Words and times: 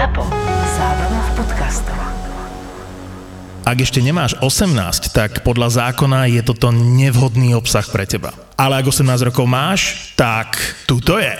ZAPO. 0.00 0.24
Zábrná 0.80 1.20
v 1.20 1.30
podcastov. 1.36 1.98
Ak 3.68 3.76
ešte 3.84 4.00
nemáš 4.00 4.32
18, 4.40 5.12
tak 5.12 5.44
podľa 5.44 5.76
zákona 5.76 6.24
je 6.24 6.40
toto 6.40 6.72
nevhodný 6.72 7.52
obsah 7.52 7.84
pre 7.84 8.08
teba. 8.08 8.32
Ale 8.56 8.80
ak 8.80 8.88
18 8.88 9.28
rokov 9.28 9.44
máš, 9.44 10.08
tak 10.16 10.56
tu 10.88 11.04
to 11.04 11.20
je. 11.20 11.36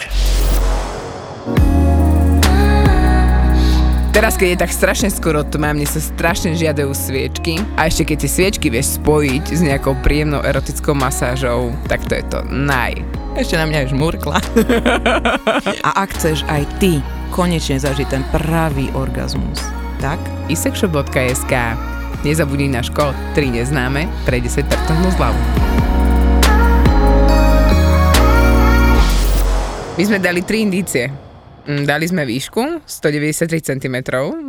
Teraz, 4.12 4.36
keď 4.36 4.48
je 4.52 4.58
tak 4.60 4.76
strašne 4.76 5.08
skoro 5.08 5.40
tma, 5.40 5.72
mne 5.72 5.88
sa 5.88 5.96
strašne 5.96 6.52
žiadajú 6.52 6.92
sviečky 6.92 7.64
a 7.80 7.88
ešte 7.88 8.12
keď 8.12 8.16
tie 8.20 8.28
sviečky 8.28 8.68
vieš 8.68 9.00
spojiť 9.00 9.56
s 9.56 9.60
nejakou 9.64 9.96
príjemnou 10.04 10.44
erotickou 10.44 10.92
masážou, 10.92 11.72
tak 11.88 12.04
to 12.04 12.12
je 12.12 12.24
to 12.28 12.44
naj. 12.52 12.92
Ešte 13.40 13.56
na 13.56 13.64
mňa 13.64 13.88
už 13.88 13.96
murkla. 13.96 14.36
A 15.80 16.04
ak 16.04 16.12
chceš 16.12 16.44
aj 16.44 16.68
ty 16.76 17.00
konečne 17.30 17.78
zažiť 17.78 18.08
ten 18.10 18.22
pravý 18.34 18.90
orgazmus, 18.92 19.62
tak 20.02 20.18
isexshop.sk 20.50 21.54
Nezabudni 22.20 22.68
náš 22.68 22.92
kód 22.92 23.16
3 23.32 23.48
neznáme 23.48 24.04
pre 24.28 24.44
10% 24.44 24.60
zľavu. 25.16 25.40
My 29.96 30.02
sme 30.04 30.20
dali 30.20 30.44
3 30.44 30.68
indície. 30.68 31.08
Mm, 31.64 31.88
Dali 31.88 32.04
sme 32.08 32.28
výšku 32.28 32.84
193 32.84 33.60
cm, 33.60 33.96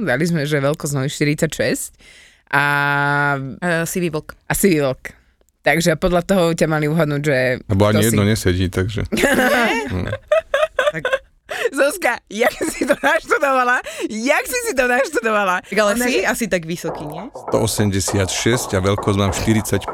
dali 0.03 0.23
sme, 0.23 0.47
že 0.47 0.63
veľkosť 0.63 0.93
nohy 0.95 1.07
46 1.11 1.95
a, 2.51 2.63
uh, 3.39 3.83
sivý 3.83 4.11
vlk. 4.11 4.35
a 4.47 4.53
sivý 4.55 4.79
vlk. 4.83 5.03
Takže 5.61 5.95
podľa 5.95 6.23
toho 6.25 6.43
ťa 6.57 6.67
mali 6.71 6.89
uhadnúť, 6.89 7.21
že... 7.21 7.37
Lebo 7.67 7.83
ani 7.85 8.03
jedno 8.09 8.23
si. 8.25 8.29
nesedí, 8.33 8.65
takže... 8.71 9.05
Zuzka, 11.71 12.17
jak 12.29 12.53
si 12.71 12.85
to 12.85 12.95
naštudovala? 12.97 13.81
Jak 14.09 14.43
si 14.47 14.59
si 14.67 14.73
to 14.75 14.87
naštudovala? 14.87 15.61
Tak 15.61 15.77
ale 15.79 15.91
Ona, 15.95 16.05
si 16.05 16.25
asi 16.25 16.45
tak 16.47 16.65
vysoký, 16.65 17.05
nie? 17.07 17.27
186 17.53 18.75
a 18.75 18.79
veľkosť 18.79 19.17
mám 19.17 19.31
45. 19.31 19.91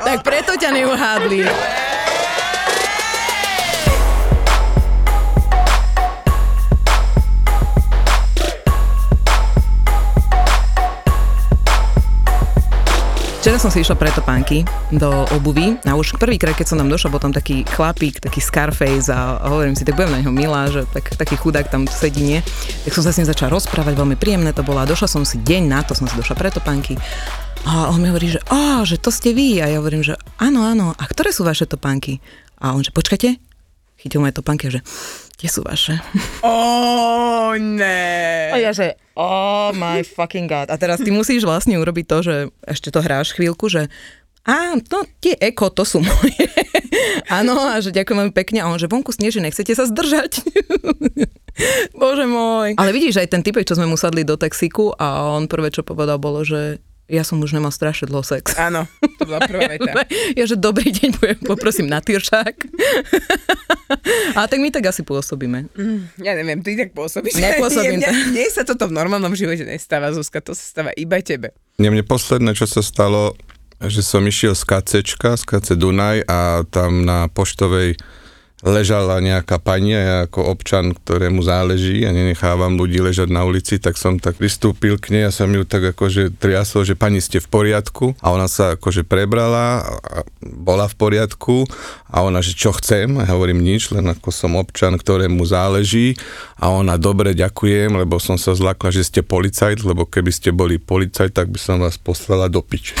Tak 0.00 0.18
preto 0.24 0.56
ťa 0.56 0.70
neuhádli. 0.74 1.44
Včera 13.50 13.66
som 13.66 13.74
si 13.74 13.82
išla 13.82 13.98
pre 13.98 14.14
topánky 14.14 14.62
do 14.94 15.10
obuvy 15.34 15.74
a 15.82 15.98
už 15.98 16.14
prvýkrát, 16.22 16.54
keď 16.54 16.70
som 16.70 16.78
tam 16.78 16.86
došla, 16.86 17.10
bol 17.10 17.18
tam 17.18 17.34
taký 17.34 17.66
chlapík, 17.66 18.22
taký 18.22 18.38
Scarface 18.38 19.10
a 19.10 19.42
hovorím 19.50 19.74
si, 19.74 19.82
tak 19.82 19.98
budem 19.98 20.14
na 20.14 20.22
neho 20.22 20.30
milá, 20.30 20.70
že 20.70 20.86
tak, 20.94 21.18
taký 21.18 21.34
chudák 21.34 21.66
tam 21.66 21.82
sedí, 21.90 22.22
nie? 22.22 22.46
Tak 22.86 22.94
som 22.94 23.02
sa 23.02 23.10
s 23.10 23.18
ním 23.18 23.26
začala 23.26 23.50
rozprávať, 23.50 23.98
veľmi 23.98 24.14
príjemné 24.14 24.54
to 24.54 24.62
bolo 24.62 24.78
a 24.78 24.86
došla 24.86 25.10
som 25.10 25.26
si 25.26 25.42
deň 25.42 25.66
na 25.66 25.82
to, 25.82 25.98
som 25.98 26.06
si 26.06 26.14
došla 26.14 26.38
pre 26.38 26.54
topánky 26.54 26.94
a 27.66 27.90
on 27.90 27.98
mi 27.98 28.14
hovorí, 28.14 28.30
že 28.30 28.38
á, 28.46 28.86
že 28.86 29.02
to 29.02 29.10
ste 29.10 29.34
vy 29.34 29.58
a 29.58 29.66
ja 29.66 29.82
hovorím, 29.82 30.06
že 30.06 30.14
áno, 30.38 30.62
áno, 30.62 30.94
a 30.94 31.02
ktoré 31.10 31.34
sú 31.34 31.42
vaše 31.42 31.66
topánky? 31.66 32.22
A 32.62 32.78
on, 32.78 32.86
že 32.86 32.94
počkajte, 32.94 33.34
chytil 33.98 34.22
moje 34.22 34.38
topánky 34.38 34.70
že 34.70 34.78
kde 35.40 35.48
sú 35.48 35.64
vaše? 35.64 35.96
Ó, 36.44 37.56
ne. 37.56 38.52
A 38.52 38.60
ja, 38.60 38.76
že 38.76 39.00
oh 39.16 39.72
my 39.72 40.04
fucking 40.04 40.44
god. 40.44 40.68
A 40.68 40.76
teraz 40.76 41.00
ty 41.00 41.08
musíš 41.08 41.48
vlastne 41.48 41.80
urobiť 41.80 42.04
to, 42.04 42.18
že 42.20 42.36
ešte 42.68 42.92
to 42.92 43.00
hráš 43.00 43.32
chvíľku, 43.32 43.72
že 43.72 43.88
a 44.44 44.72
no 44.76 44.98
tie 45.20 45.36
eko, 45.36 45.68
to 45.72 45.84
sú 45.84 46.00
moje. 46.00 46.44
Áno, 47.40 47.60
a 47.60 47.76
že 47.80 47.92
ďakujem 47.92 48.18
veľmi 48.24 48.34
pekne. 48.36 48.64
A 48.64 48.72
on, 48.72 48.80
že 48.80 48.88
vonku 48.88 49.12
sneží, 49.12 49.36
nechcete 49.36 49.76
sa 49.76 49.84
zdržať? 49.84 50.40
Bože 52.00 52.24
môj. 52.24 52.72
Ale 52.80 52.96
vidíš, 52.96 53.20
aj 53.20 53.36
ten 53.36 53.44
typek, 53.44 53.68
čo 53.68 53.76
sme 53.76 53.84
mu 53.84 54.00
sadli 54.00 54.24
do 54.24 54.40
taxíku 54.40 54.96
a 54.96 55.36
on 55.36 55.44
prvé, 55.44 55.68
čo 55.68 55.84
povedal, 55.84 56.16
bolo, 56.16 56.40
že 56.40 56.80
ja 57.10 57.26
som 57.26 57.42
už 57.42 57.58
nemal 57.58 57.74
strašne 57.74 58.06
dlho 58.06 58.22
sex. 58.22 58.54
Áno, 58.54 58.86
to 59.18 59.26
bola 59.26 59.42
prvá 59.42 59.66
veta. 59.74 60.06
Ja, 60.38 60.46
že 60.46 60.54
dobrý 60.54 60.94
deň, 60.94 61.08
budem, 61.18 61.38
poprosím 61.42 61.90
na 61.90 61.98
tyršák. 61.98 62.54
A 64.38 64.46
tak 64.46 64.62
my 64.62 64.70
tak 64.70 64.86
asi 64.86 65.02
pôsobíme. 65.02 65.66
Ja 66.22 66.38
neviem, 66.38 66.62
ty 66.62 66.78
tak 66.78 66.94
pôsobíš. 66.94 67.34
Nepôsobím 67.42 67.98
Nie, 67.98 68.06
mne, 68.06 68.30
mne 68.30 68.46
sa 68.54 68.62
toto 68.62 68.86
v 68.86 68.94
normálnom 68.94 69.34
živote 69.34 69.66
nestáva, 69.66 70.14
Zuzka, 70.14 70.38
to 70.38 70.54
sa 70.54 70.62
stáva 70.62 70.90
iba 70.94 71.18
tebe. 71.18 71.50
Nie, 71.82 71.90
mne 71.90 72.06
posledné, 72.06 72.54
čo 72.54 72.70
sa 72.70 72.86
stalo, 72.86 73.34
že 73.82 74.06
som 74.06 74.22
išiel 74.22 74.54
z 74.54 74.62
KCčka, 74.62 75.34
z 75.34 75.42
KC 75.42 75.68
Dunaj 75.74 76.22
a 76.30 76.62
tam 76.70 77.02
na 77.02 77.26
poštovej 77.26 77.98
ležala 78.60 79.16
nejaká 79.24 79.56
pani 79.56 79.96
a 79.96 80.00
ja 80.00 80.16
ako 80.28 80.52
občan, 80.52 80.92
ktorému 80.92 81.40
záleží 81.40 82.04
a 82.04 82.12
nenechávam 82.12 82.76
ľudí 82.76 83.00
ležať 83.00 83.32
na 83.32 83.48
ulici, 83.48 83.80
tak 83.80 83.96
som 83.96 84.20
tak 84.20 84.36
pristúpil 84.36 85.00
k 85.00 85.16
nej 85.16 85.24
a 85.28 85.32
som 85.32 85.48
ju 85.48 85.64
tak 85.64 85.96
akože 85.96 86.36
triasol, 86.36 86.84
že 86.84 86.92
pani 86.92 87.24
ste 87.24 87.40
v 87.40 87.48
poriadku 87.48 88.12
a 88.20 88.32
ona 88.36 88.52
sa 88.52 88.76
akože 88.76 89.08
prebrala 89.08 89.80
a 89.80 90.18
bola 90.44 90.84
v 90.92 90.94
poriadku 90.96 91.64
a 92.12 92.20
ona, 92.20 92.44
že 92.44 92.52
čo 92.52 92.76
chcem 92.76 93.16
a 93.16 93.24
ja 93.24 93.32
hovorím 93.32 93.64
nič, 93.64 93.96
len 93.96 94.04
ako 94.12 94.28
som 94.28 94.52
občan, 94.60 94.92
ktorému 94.92 95.40
záleží 95.48 96.20
a 96.60 96.68
ona, 96.68 97.00
dobre, 97.00 97.32
ďakujem, 97.32 97.96
lebo 97.96 98.20
som 98.20 98.36
sa 98.36 98.52
zlakla, 98.52 98.92
že 98.92 99.08
ste 99.08 99.20
policajt, 99.24 99.80
lebo 99.88 100.04
keby 100.04 100.28
ste 100.28 100.52
boli 100.52 100.76
policajt, 100.76 101.32
tak 101.32 101.48
by 101.48 101.56
som 101.56 101.80
vás 101.80 101.96
poslala 101.96 102.52
do 102.52 102.60
piče. 102.60 102.92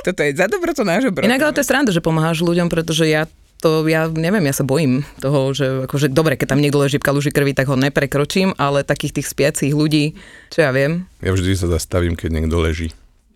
Toto 0.00 0.24
je 0.24 0.32
za 0.32 0.48
dobrotu 0.48 0.80
nášho 0.80 1.12
brodu. 1.12 1.28
Inak 1.28 1.44
ale 1.44 1.52
to 1.52 1.60
je 1.60 1.68
sranda, 1.68 1.92
že 1.92 2.00
pomáhaš 2.00 2.40
ľuďom, 2.40 2.72
pretože 2.72 3.04
ja 3.04 3.28
to, 3.60 3.84
ja 3.86 4.08
neviem, 4.08 4.42
ja 4.42 4.52
sa 4.52 4.64
bojím 4.64 5.04
toho, 5.20 5.52
že 5.52 5.84
akože, 5.84 6.08
dobre, 6.08 6.34
keď 6.34 6.52
tam 6.52 6.60
niekto 6.60 6.80
leží 6.80 6.96
v 6.96 7.04
kaluži 7.04 7.30
krvi, 7.30 7.52
tak 7.52 7.68
ho 7.68 7.76
neprekročím, 7.76 8.56
ale 8.56 8.82
takých 8.82 9.20
tých 9.20 9.28
spiacich 9.28 9.72
ľudí, 9.72 10.16
čo 10.48 10.64
ja 10.64 10.72
viem, 10.72 11.04
Ja 11.20 11.30
vždy 11.30 11.52
sa 11.54 11.68
zastavím, 11.68 12.16
keď 12.16 12.40
niekto 12.40 12.56
leží. 12.56 12.88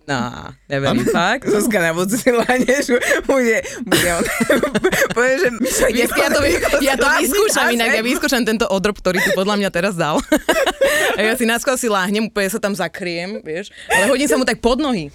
no, 0.04 0.20
neviem, 0.68 1.00
fakt. 1.08 1.48
Zuzka 1.48 1.80
na 1.80 1.96
budúci 1.96 2.28
lánež 2.28 2.92
bude, 3.28 3.64
bude 3.88 4.08
on, 4.12 4.24
povie, 5.16 5.34
že 5.40 5.48
Vieš, 5.92 6.10
ja 6.12 6.28
to, 6.28 6.40
ja 6.84 6.94
to 6.96 7.06
vyskúšam 7.08 7.72
inak, 7.72 7.88
ja 7.88 8.02
vyskúšam 8.04 8.44
tento 8.44 8.68
odrob, 8.68 9.00
ktorý 9.00 9.20
tu 9.20 9.32
podľa 9.32 9.56
mňa 9.60 9.70
teraz 9.72 9.96
dal. 9.96 10.20
A 11.16 11.20
ja 11.22 11.32
si 11.38 11.46
náskôr 11.46 11.78
si 11.78 11.86
láhnem, 11.86 12.26
úplne 12.26 12.50
sa 12.50 12.58
tam 12.58 12.74
zakriem, 12.74 13.38
vieš, 13.40 13.70
ale 13.86 14.10
hodím 14.10 14.26
sa 14.26 14.36
mu 14.36 14.44
tak 14.44 14.58
pod 14.58 14.82
nohy. 14.82 15.08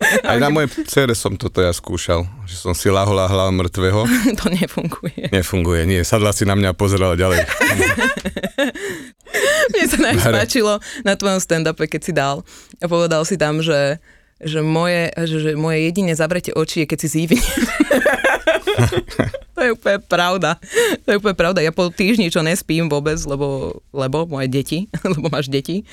Aj 0.00 0.40
na 0.40 0.48
mojej 0.48 0.88
cere 0.88 1.12
som 1.12 1.36
toto 1.36 1.60
ja 1.60 1.76
skúšal, 1.76 2.24
že 2.48 2.56
som 2.56 2.72
si 2.72 2.88
lahol 2.88 3.20
a 3.20 3.28
hľal 3.28 3.52
mŕtvého. 3.52 4.00
to 4.40 4.46
nefunguje. 4.48 5.28
Nefunguje, 5.28 5.84
nie. 5.84 6.00
Sadla 6.00 6.32
si 6.32 6.48
na 6.48 6.56
mňa 6.56 6.72
a 6.72 6.78
pozerala 6.78 7.20
ďalej. 7.20 7.44
Mne 9.76 9.84
sa 9.86 9.98
najviac 10.00 10.24
Hre. 10.24 10.36
páčilo 10.40 10.72
na 11.04 11.14
tvojom 11.14 11.38
stand-upe, 11.38 11.84
keď 11.84 12.00
si 12.00 12.12
dal 12.16 12.40
a 12.80 12.86
povedal 12.88 13.28
si 13.28 13.36
tam, 13.36 13.60
že 13.60 14.00
že 14.40 14.64
moje, 14.64 15.12
že, 15.28 15.36
že 15.36 15.50
moje 15.52 15.84
jedine 15.84 16.16
zavrete 16.16 16.56
oči 16.56 16.82
je, 16.82 16.86
keď 16.88 16.98
si 17.04 17.08
zívne. 17.12 17.44
to 19.52 19.60
je 19.60 19.70
úplne 19.76 20.00
pravda. 20.00 20.56
To 21.04 21.12
je 21.12 21.20
úplne 21.20 21.36
pravda. 21.36 21.60
Ja 21.60 21.76
po 21.76 21.92
týždni, 21.92 22.32
čo 22.32 22.40
nespím 22.40 22.88
vôbec, 22.88 23.20
lebo, 23.28 23.76
lebo 23.92 24.24
moje 24.24 24.48
deti, 24.48 24.88
lebo 25.12 25.28
máš 25.28 25.52
deti, 25.52 25.84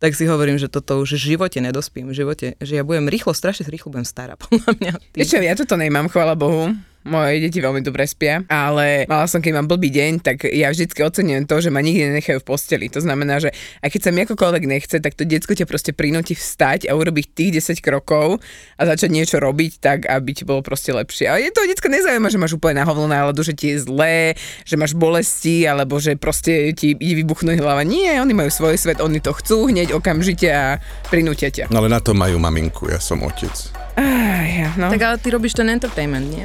tak 0.00 0.16
si 0.16 0.24
hovorím, 0.24 0.56
že 0.56 0.72
toto 0.72 0.96
už 0.96 1.20
v 1.20 1.36
živote 1.36 1.60
nedospím, 1.60 2.08
v 2.08 2.24
živote, 2.24 2.46
že 2.56 2.80
ja 2.80 2.82
budem 2.82 3.04
rýchlo, 3.06 3.36
strašne 3.36 3.68
rýchlo 3.68 3.92
budem 3.92 4.08
stará, 4.08 4.34
podľa 4.40 4.72
mňa. 4.80 4.92
Vieš 5.12 5.28
čo, 5.28 5.38
ja 5.44 5.52
toto 5.52 5.76
nemám, 5.76 6.08
chvála 6.08 6.32
Bohu. 6.32 6.72
Moje 7.00 7.40
deti 7.40 7.64
veľmi 7.64 7.80
dobre 7.80 8.04
spia, 8.04 8.44
ale 8.44 9.08
mala 9.08 9.24
som, 9.24 9.40
keď 9.40 9.56
mám 9.56 9.72
blbý 9.72 9.88
deň, 9.88 10.12
tak 10.20 10.44
ja 10.44 10.68
vždycky 10.68 11.00
ocenujem 11.00 11.48
to, 11.48 11.56
že 11.56 11.72
ma 11.72 11.80
nikdy 11.80 12.12
nenechajú 12.12 12.44
v 12.44 12.48
posteli. 12.52 12.92
To 12.92 13.00
znamená, 13.00 13.40
že 13.40 13.56
aj 13.80 13.88
keď 13.88 14.00
sa 14.04 14.10
mi 14.12 14.20
akokoľvek 14.28 14.64
nechce, 14.68 14.96
tak 15.00 15.16
to 15.16 15.24
decko 15.24 15.56
ťa 15.56 15.64
proste 15.64 15.96
prinúti 15.96 16.36
vstať 16.36 16.92
a 16.92 16.92
urobiť 16.92 17.32
tých 17.32 17.64
10 17.64 17.80
krokov 17.80 18.44
a 18.76 18.82
začať 18.84 19.16
niečo 19.16 19.40
robiť 19.40 19.80
tak, 19.80 19.98
aby 20.12 20.30
ti 20.36 20.44
bolo 20.44 20.60
proste 20.60 20.92
lepšie. 20.92 21.24
A 21.32 21.40
je 21.40 21.48
to 21.48 21.64
decko 21.64 21.88
nezaujíma, 21.88 22.28
že 22.28 22.36
máš 22.36 22.60
úplne 22.60 22.84
na 22.84 22.84
hovno 22.84 23.08
náladu, 23.08 23.40
že 23.40 23.56
ti 23.56 23.72
je 23.72 23.80
zlé, 23.80 24.36
že 24.68 24.76
máš 24.76 24.92
bolesti, 24.92 25.64
alebo 25.64 25.96
že 25.96 26.20
proste 26.20 26.76
ti 26.76 26.92
ide 26.92 27.24
vybuchnúť 27.24 27.64
hlava. 27.64 27.80
Nie, 27.80 28.20
oni 28.20 28.36
majú 28.36 28.52
svoj 28.52 28.76
svet, 28.76 29.00
oni 29.00 29.24
to 29.24 29.32
chcú 29.32 29.72
hneď 29.72 29.96
okamžite 29.96 30.52
a 30.52 30.76
prinútia 31.08 31.48
ťa. 31.48 31.72
No 31.72 31.80
ale 31.80 31.88
na 31.88 32.04
to 32.04 32.12
majú 32.12 32.36
maminku, 32.36 32.92
ja 32.92 33.00
som 33.00 33.24
otec. 33.24 33.72
Ah, 33.96 34.44
ja, 34.44 34.68
no. 34.76 34.92
tak 34.92 35.00
ale 35.00 35.16
ty 35.16 35.32
robíš 35.32 35.56
ten 35.56 35.72
entertainment, 35.72 36.28
nie? 36.28 36.44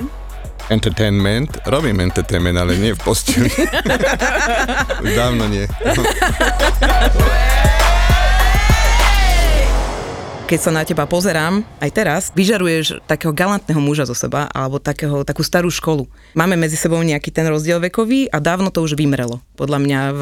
Entertainment, 0.66 1.62
robím 1.70 2.02
entertainment, 2.02 2.58
ale 2.58 2.74
nie 2.82 2.98
v 2.98 3.02
posteli. 3.06 3.54
Už 5.06 5.12
dávno 5.22 5.46
nie. 5.46 5.70
keď 10.50 10.60
sa 10.62 10.74
na 10.74 10.82
teba 10.82 11.06
pozerám, 11.06 11.62
aj 11.78 11.92
teraz, 11.94 12.22
vyžaruješ 12.34 13.06
takého 13.06 13.30
galantného 13.30 13.78
muža 13.78 14.10
zo 14.10 14.18
seba, 14.18 14.50
alebo 14.50 14.82
takého, 14.82 15.22
takú 15.22 15.46
starú 15.46 15.70
školu. 15.70 16.10
Máme 16.34 16.58
medzi 16.58 16.82
sebou 16.82 16.98
nejaký 17.02 17.30
ten 17.30 17.46
rozdiel 17.46 17.78
vekový 17.78 18.34
a 18.34 18.42
dávno 18.42 18.74
to 18.74 18.82
už 18.82 18.98
vymrelo, 18.98 19.46
podľa 19.54 19.78
mňa, 19.82 20.00
v, 20.18 20.22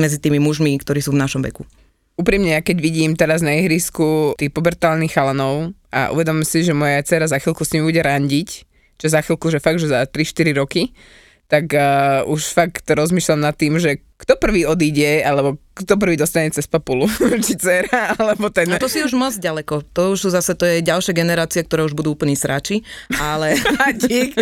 medzi 0.00 0.16
tými 0.16 0.40
mužmi, 0.40 0.80
ktorí 0.80 1.04
sú 1.04 1.12
v 1.12 1.20
našom 1.20 1.44
veku. 1.44 1.68
Úprimne, 2.16 2.56
ja 2.56 2.64
keď 2.64 2.76
vidím 2.80 3.12
teraz 3.20 3.44
na 3.44 3.52
ihrisku 3.52 4.32
tých 4.40 4.48
pubertálnych 4.48 5.12
chalanov 5.12 5.76
a 5.92 6.08
uvedom 6.08 6.40
si, 6.40 6.64
že 6.64 6.72
moja 6.72 7.04
dcera 7.04 7.28
za 7.28 7.36
chvíľku 7.36 7.68
s 7.68 7.72
nimi 7.76 7.92
bude 7.92 8.00
randiť, 8.00 8.64
čo 8.98 9.06
za 9.10 9.20
chvíľku, 9.20 9.50
že 9.50 9.58
fakt, 9.62 9.80
že 9.82 9.90
za 9.90 10.06
3-4 10.06 10.60
roky, 10.60 10.94
tak 11.48 11.70
uh, 11.76 12.24
už 12.24 12.40
fakt 12.56 12.88
rozmýšľam 12.88 13.40
nad 13.44 13.54
tým, 13.54 13.76
že 13.76 14.00
kto 14.14 14.40
prvý 14.40 14.64
odíde, 14.64 15.20
alebo 15.20 15.60
kto 15.76 16.00
prvý 16.00 16.16
dostane 16.16 16.48
cez 16.48 16.64
papulu, 16.64 17.04
či 17.44 17.58
dcera, 17.60 18.16
alebo 18.16 18.48
ten... 18.48 18.70
No 18.70 18.80
to 18.80 18.88
si 18.88 19.04
už 19.04 19.12
moc 19.12 19.36
ďaleko. 19.36 19.84
To 19.92 20.16
už 20.16 20.24
sú 20.24 20.28
zase, 20.32 20.56
to 20.56 20.64
je 20.64 20.80
ďalšia 20.80 21.12
generácia, 21.12 21.60
ktoré 21.60 21.84
už 21.84 21.92
budú 21.92 22.16
úplní 22.16 22.32
sráči, 22.38 22.80
ale... 23.20 23.58
Dík, 24.04 24.32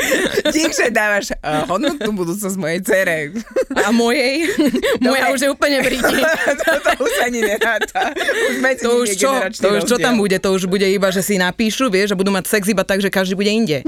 dík, 0.54 0.70
že 0.70 0.94
dávaš 0.94 1.34
uh, 1.42 1.66
hodnotnú 1.66 2.14
budúcnosť 2.14 2.56
mojej 2.56 2.80
cere. 2.84 3.34
A 3.74 3.90
mojej? 3.90 4.48
Moja 5.02 5.34
už 5.34 5.40
je 5.44 5.48
úplne 5.50 5.82
v 5.82 5.98
ríti. 5.98 6.18
to, 6.62 6.72
to 6.78 6.92
už 7.02 7.14
ani 7.26 7.40
neráta. 7.42 8.14
Už 8.14 8.56
To 8.80 8.90
už 9.02 9.08
čo? 9.18 9.30
To 9.60 9.68
už 9.80 9.82
čo 9.88 9.96
tam 9.98 10.20
bude? 10.20 10.36
To 10.38 10.54
už 10.54 10.70
bude 10.70 10.86
iba, 10.86 11.10
že 11.10 11.24
si 11.24 11.40
napíšu, 11.40 11.90
vieš, 11.90 12.14
že 12.14 12.18
budú 12.18 12.30
mať 12.30 12.48
sex 12.48 12.70
iba 12.70 12.86
tak, 12.86 13.02
že 13.02 13.10
každý 13.10 13.34
bude 13.34 13.50
inde. 13.50 13.82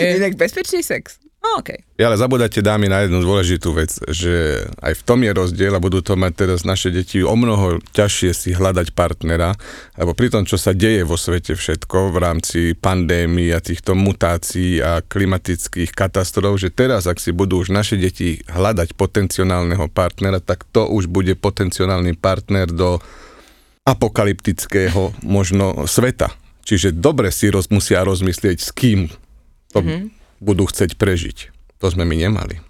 Inak 0.00 0.34
bezpečný 0.34 0.80
sex. 0.82 1.20
No, 1.40 1.56
okay. 1.56 1.80
Ja 1.96 2.12
ale 2.12 2.20
zabudáte 2.20 2.60
dámy 2.60 2.92
na 2.92 3.00
jednu 3.00 3.24
dôležitú 3.24 3.72
vec, 3.72 3.96
že 4.12 4.60
aj 4.84 4.92
v 4.92 5.02
tom 5.08 5.24
je 5.24 5.32
rozdiel 5.32 5.72
a 5.72 5.80
budú 5.80 6.04
to 6.04 6.12
mať 6.12 6.32
teraz 6.36 6.68
naše 6.68 6.92
deti 6.92 7.24
o 7.24 7.32
mnoho 7.32 7.80
ťažšie 7.96 8.30
si 8.36 8.50
hľadať 8.52 8.92
partnera, 8.92 9.56
lebo 9.96 10.12
pri 10.12 10.28
tom, 10.28 10.44
čo 10.44 10.60
sa 10.60 10.76
deje 10.76 11.00
vo 11.00 11.16
svete 11.16 11.56
všetko 11.56 12.12
v 12.12 12.16
rámci 12.20 12.60
pandémie 12.76 13.56
a 13.56 13.64
týchto 13.64 13.96
mutácií 13.96 14.84
a 14.84 15.00
klimatických 15.00 15.96
katastrof, 15.96 16.60
že 16.60 16.68
teraz, 16.68 17.08
ak 17.08 17.16
si 17.16 17.32
budú 17.32 17.64
už 17.64 17.72
naše 17.72 17.96
deti 17.96 18.44
hľadať 18.44 18.92
potenciálneho 18.92 19.88
partnera, 19.88 20.44
tak 20.44 20.68
to 20.68 20.92
už 20.92 21.08
bude 21.08 21.32
potenciálny 21.40 22.20
partner 22.20 22.68
do 22.68 23.00
apokalyptického 23.88 25.16
možno 25.24 25.88
sveta. 25.88 26.36
Čiže 26.68 26.92
dobre 26.92 27.32
si 27.32 27.48
roz, 27.48 27.72
musia 27.72 28.04
rozmyslieť, 28.04 28.58
s 28.60 28.70
kým 28.76 29.08
to 29.72 29.80
mm-hmm. 29.80 30.19
Budú 30.40 30.66
chcieť 30.66 30.96
prežiť. 30.96 31.52
To 31.80 31.92
sme 31.92 32.08
my 32.08 32.16
nemali. 32.16 32.60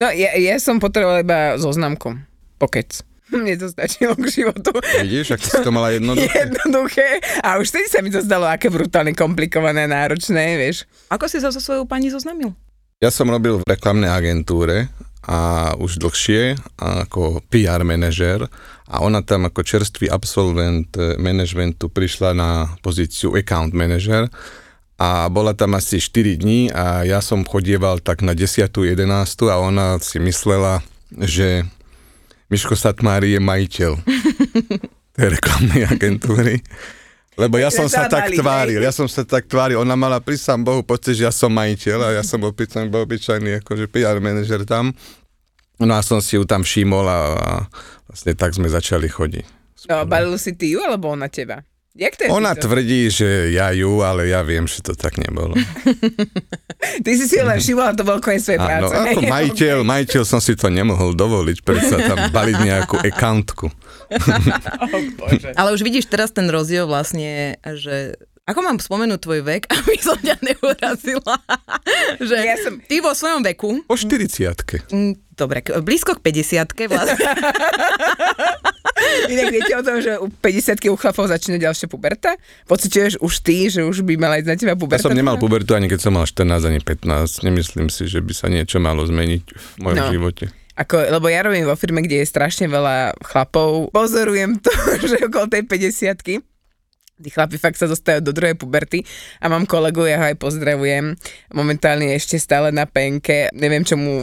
No, 0.00 0.12
ja, 0.12 0.34
ja 0.36 0.56
som 0.60 0.78
potrebovala 0.78 1.24
iba 1.24 1.40
zoznamkom. 1.56 2.24
Pokec. 2.60 3.02
Mne 3.32 3.56
to 3.56 3.72
stačilo 3.72 4.12
k 4.14 4.28
životu. 4.28 4.76
Vidíš, 5.00 5.34
ak 5.34 5.40
si 5.40 5.56
to 5.64 5.72
mala 5.72 5.92
jednoduché? 5.96 6.28
Jednoduché. 6.28 7.08
A 7.40 7.56
už 7.56 7.72
vtedy 7.72 7.86
sa 7.88 8.04
mi 8.04 8.12
to 8.12 8.20
zdalo 8.20 8.44
aké 8.44 8.68
brutálne 8.68 9.16
komplikované, 9.16 9.88
náročné, 9.88 10.60
vieš. 10.60 10.84
Ako 11.08 11.26
si 11.26 11.40
sa 11.40 11.48
so 11.48 11.58
svojou 11.58 11.88
pani 11.88 12.12
zoznamil? 12.12 12.52
Ja 13.02 13.10
som 13.10 13.26
robil 13.32 13.58
v 13.58 13.66
reklamnej 13.66 14.12
agentúre 14.12 14.86
a 15.26 15.72
už 15.78 16.02
dlhšie 16.02 16.58
ako 16.78 17.42
PR 17.50 17.82
manažer 17.86 18.46
a 18.90 19.02
ona 19.02 19.22
tam 19.22 19.46
ako 19.46 19.62
čerstvý 19.62 20.10
absolvent 20.10 20.90
eh, 20.98 21.14
managementu 21.18 21.90
prišla 21.90 22.34
na 22.34 22.50
pozíciu 22.82 23.34
account 23.38 23.70
manager 23.70 24.26
a 25.02 25.26
bola 25.26 25.50
tam 25.50 25.74
asi 25.74 25.98
4 25.98 26.38
dní 26.38 26.70
a 26.70 27.02
ja 27.02 27.18
som 27.18 27.42
chodieval 27.42 27.98
tak 27.98 28.22
na 28.22 28.38
10. 28.38 28.70
11. 28.70 29.02
a 29.50 29.58
ona 29.58 29.98
si 29.98 30.22
myslela, 30.22 30.78
že 31.10 31.66
Miško 32.46 32.78
Satmári 32.78 33.34
je 33.34 33.40
majiteľ 33.42 33.92
tej 35.18 35.26
reklamnej 35.26 35.90
agentúry. 35.90 36.62
Lebo 37.34 37.58
ja 37.58 37.72
som 37.74 37.90
sa 37.90 38.06
tak 38.06 38.30
tváril, 38.30 38.78
ja 38.78 38.94
som 38.94 39.10
sa 39.10 39.26
tak 39.26 39.50
tváril, 39.50 39.82
ona 39.82 39.98
mala 39.98 40.22
pri 40.22 40.38
sám 40.38 40.62
Bohu 40.62 40.86
pocit, 40.86 41.18
že 41.18 41.26
ja 41.26 41.34
som 41.34 41.50
majiteľ 41.50 41.98
a 41.98 42.08
ja 42.20 42.22
som 42.22 42.38
bol 42.38 42.54
pritom 42.54 42.86
bol 42.86 43.02
obyčajný 43.02 43.64
akože 43.64 43.90
PR 43.90 44.22
manažer 44.22 44.62
tam. 44.62 44.94
No 45.82 45.98
a 45.98 46.04
som 46.04 46.22
si 46.22 46.38
ju 46.38 46.46
tam 46.46 46.62
všimol 46.62 47.08
a, 47.10 47.20
a 47.34 47.50
vlastne 48.06 48.38
tak 48.38 48.54
sme 48.54 48.70
začali 48.70 49.10
chodiť. 49.10 49.62
No, 49.90 50.06
balil 50.06 50.38
si 50.38 50.54
ty 50.54 50.70
ju, 50.70 50.78
alebo 50.78 51.10
ona 51.10 51.26
teba? 51.26 51.66
Jak 51.92 52.16
to 52.16 52.24
je? 52.24 52.28
Ona 52.32 52.56
to? 52.56 52.64
tvrdí, 52.64 53.12
že 53.12 53.52
ja 53.52 53.68
ju, 53.68 54.00
ale 54.00 54.32
ja 54.32 54.40
viem, 54.40 54.64
že 54.64 54.80
to 54.80 54.96
tak 54.96 55.20
nebolo. 55.20 55.52
Ty 57.04 57.10
si 57.12 57.28
si 57.28 57.36
len 57.36 57.60
všimla, 57.60 57.92
to 57.92 58.08
bol 58.08 58.16
koniec 58.16 58.40
svojej 58.40 58.64
Áno, 58.64 58.88
práce. 58.88 58.96
ako 58.96 59.20
majiteľ, 59.36 59.76
majiteľ 59.84 60.22
som 60.24 60.40
si 60.40 60.56
to 60.56 60.72
nemohol 60.72 61.12
dovoliť, 61.12 61.60
predsa 61.60 62.00
tam 62.00 62.32
baliť 62.32 62.56
nejakú 62.64 62.96
accountku. 62.96 63.66
Oh, 64.12 65.00
bože. 65.16 65.56
Ale 65.56 65.72
už 65.72 65.80
vidíš 65.80 66.04
teraz 66.04 66.36
ten 66.36 66.44
rozdiel 66.44 66.84
vlastne, 66.84 67.56
že 67.64 68.20
ako 68.44 68.60
mám 68.60 68.76
spomenúť 68.76 69.18
tvoj 69.18 69.40
vek, 69.40 69.62
aby 69.76 69.96
som 69.96 70.16
ťa 70.16 70.36
neurazila? 70.40 71.34
že 72.18 72.36
Ja 72.36 72.56
som- 72.58 72.80
ty 72.80 72.98
vo 72.98 73.10
svojom 73.10 73.42
veku, 73.42 73.82
Po 73.82 73.94
40 73.94 74.88
mm, 74.88 75.12
dobre, 75.32 75.62
blízko 75.78 76.14
k 76.14 76.20
50 76.24 76.66
vlastne, 76.86 77.22
Inak 79.24 79.50
viete 79.50 79.74
o 79.74 79.82
tom, 79.82 79.98
že 79.98 80.14
u 80.16 80.30
50 80.30 80.78
u 80.86 80.96
chlapov 80.96 81.26
začína 81.26 81.58
ďalšia 81.58 81.86
puberta? 81.86 82.38
Pociťuješ 82.64 83.18
už 83.18 83.34
ty, 83.40 83.68
že 83.68 83.82
už 83.82 84.02
by 84.02 84.14
mala 84.14 84.38
ísť 84.38 84.46
na 84.46 84.56
teba 84.56 84.72
Ja 84.72 84.78
puberta? 84.78 85.02
som 85.02 85.12
nemal 85.12 85.36
pubertu 85.36 85.72
ani 85.72 85.86
keď 85.86 86.00
som 86.00 86.12
mal 86.12 86.24
14 86.24 86.48
ani 86.64 86.80
15. 86.80 87.42
Nemyslím 87.42 87.88
si, 87.88 88.06
že 88.06 88.18
by 88.18 88.32
sa 88.32 88.46
niečo 88.46 88.78
malo 88.78 89.02
zmeniť 89.02 89.42
v 89.44 89.66
mojom 89.80 89.98
No. 89.98 90.08
živote. 90.08 90.44
Ako, 90.72 90.96
lebo 90.98 91.28
ja 91.28 91.42
robím 91.42 91.62
vo 91.62 91.74
firme, 91.74 92.00
kde 92.00 92.22
je 92.22 92.26
strašne 92.26 92.64
veľa 92.64 93.12
chlapov. 93.20 93.90
Pozorujem 93.90 94.56
to, 94.56 94.72
že 95.10 95.20
okolo 95.22 95.46
tej 95.46 95.62
50 95.64 96.51
tí 97.20 97.28
chlapi 97.28 97.60
fakt 97.60 97.76
sa 97.76 97.90
dostajú 97.90 98.24
do 98.24 98.32
druhej 98.32 98.56
puberty 98.56 99.04
a 99.42 99.50
mám 99.50 99.68
kolegu, 99.68 100.08
ja 100.08 100.18
ho 100.20 100.24
aj 100.32 100.36
pozdravujem, 100.40 101.18
momentálne 101.52 102.12
je 102.12 102.18
ešte 102.18 102.36
stále 102.40 102.72
na 102.72 102.88
penke, 102.88 103.52
neviem 103.52 103.84
čo 103.84 104.00
mu 104.00 104.14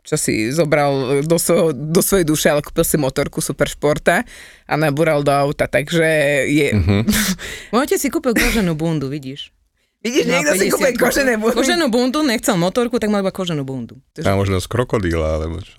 čo 0.00 0.16
si 0.16 0.48
zobral 0.50 1.22
do, 1.22 1.36
svojho, 1.36 1.76
do 1.76 2.00
svojej 2.00 2.26
duše, 2.26 2.48
ale 2.48 2.64
kúpil 2.64 2.82
si 2.82 2.96
motorku 2.96 3.44
Superšporta 3.44 4.24
a 4.66 4.74
nabúral 4.74 5.20
do 5.20 5.30
auta, 5.30 5.68
takže 5.68 6.08
je... 6.48 6.72
Mm-hmm. 6.72 7.02
môj 7.76 7.84
otec 7.84 8.00
si 8.00 8.08
kúpil 8.08 8.32
koženú 8.32 8.74
bundu, 8.74 9.12
vidíš? 9.12 9.52
Vidíš, 10.00 10.24
niekto 10.24 10.56
si 10.56 10.72
50 10.72 10.74
kúpil 10.74 10.92
kožené 10.96 11.32
bundy. 11.36 11.56
Koženú 11.60 11.86
bundu, 11.92 12.24
nechcel 12.24 12.56
motorku, 12.56 12.96
tak 12.96 13.12
mal 13.12 13.20
iba 13.20 13.30
koženú 13.30 13.62
bundu. 13.62 14.00
A 14.24 14.32
možno 14.32 14.56
z 14.58 14.66
krokodíla, 14.66 15.36
alebo 15.36 15.60
čo. 15.60 15.76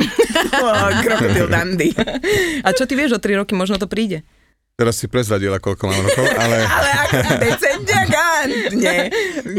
Krokodil 1.04 1.50
Dandy. 1.50 1.90
A 2.66 2.70
čo 2.78 2.86
ty 2.86 2.94
vieš, 2.94 3.18
o 3.18 3.20
3 3.20 3.42
roky 3.42 3.58
možno 3.58 3.82
to 3.82 3.90
príde? 3.90 4.22
Teraz 4.76 4.98
si 4.98 5.06
prezradila, 5.06 5.62
koľko 5.62 5.84
mám 5.86 6.02
rokov, 6.02 6.26
ale 6.40 6.58
Ale 6.78 6.90
ako 7.06 7.34
decentne. 7.38 7.82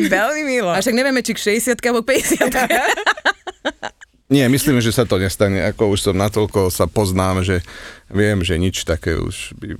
Veľmi 0.09 0.43
milo. 0.43 0.71
A 0.73 0.81
však 0.83 0.95
nevieme, 0.97 1.23
či 1.23 1.37
k 1.37 1.61
60 1.61 1.79
alebo 1.79 2.03
50 2.03 2.51
nie, 4.33 4.45
myslím, 4.49 4.81
že 4.81 4.97
sa 4.97 5.05
to 5.05 5.21
nestane. 5.21 5.61
Ako 5.71 5.93
už 5.93 6.11
som 6.11 6.17
natoľko 6.17 6.73
sa 6.73 6.89
poznám, 6.89 7.45
že 7.45 7.61
viem, 8.09 8.41
že 8.43 8.59
nič 8.59 8.83
také 8.89 9.15
už 9.21 9.55
by... 9.61 9.77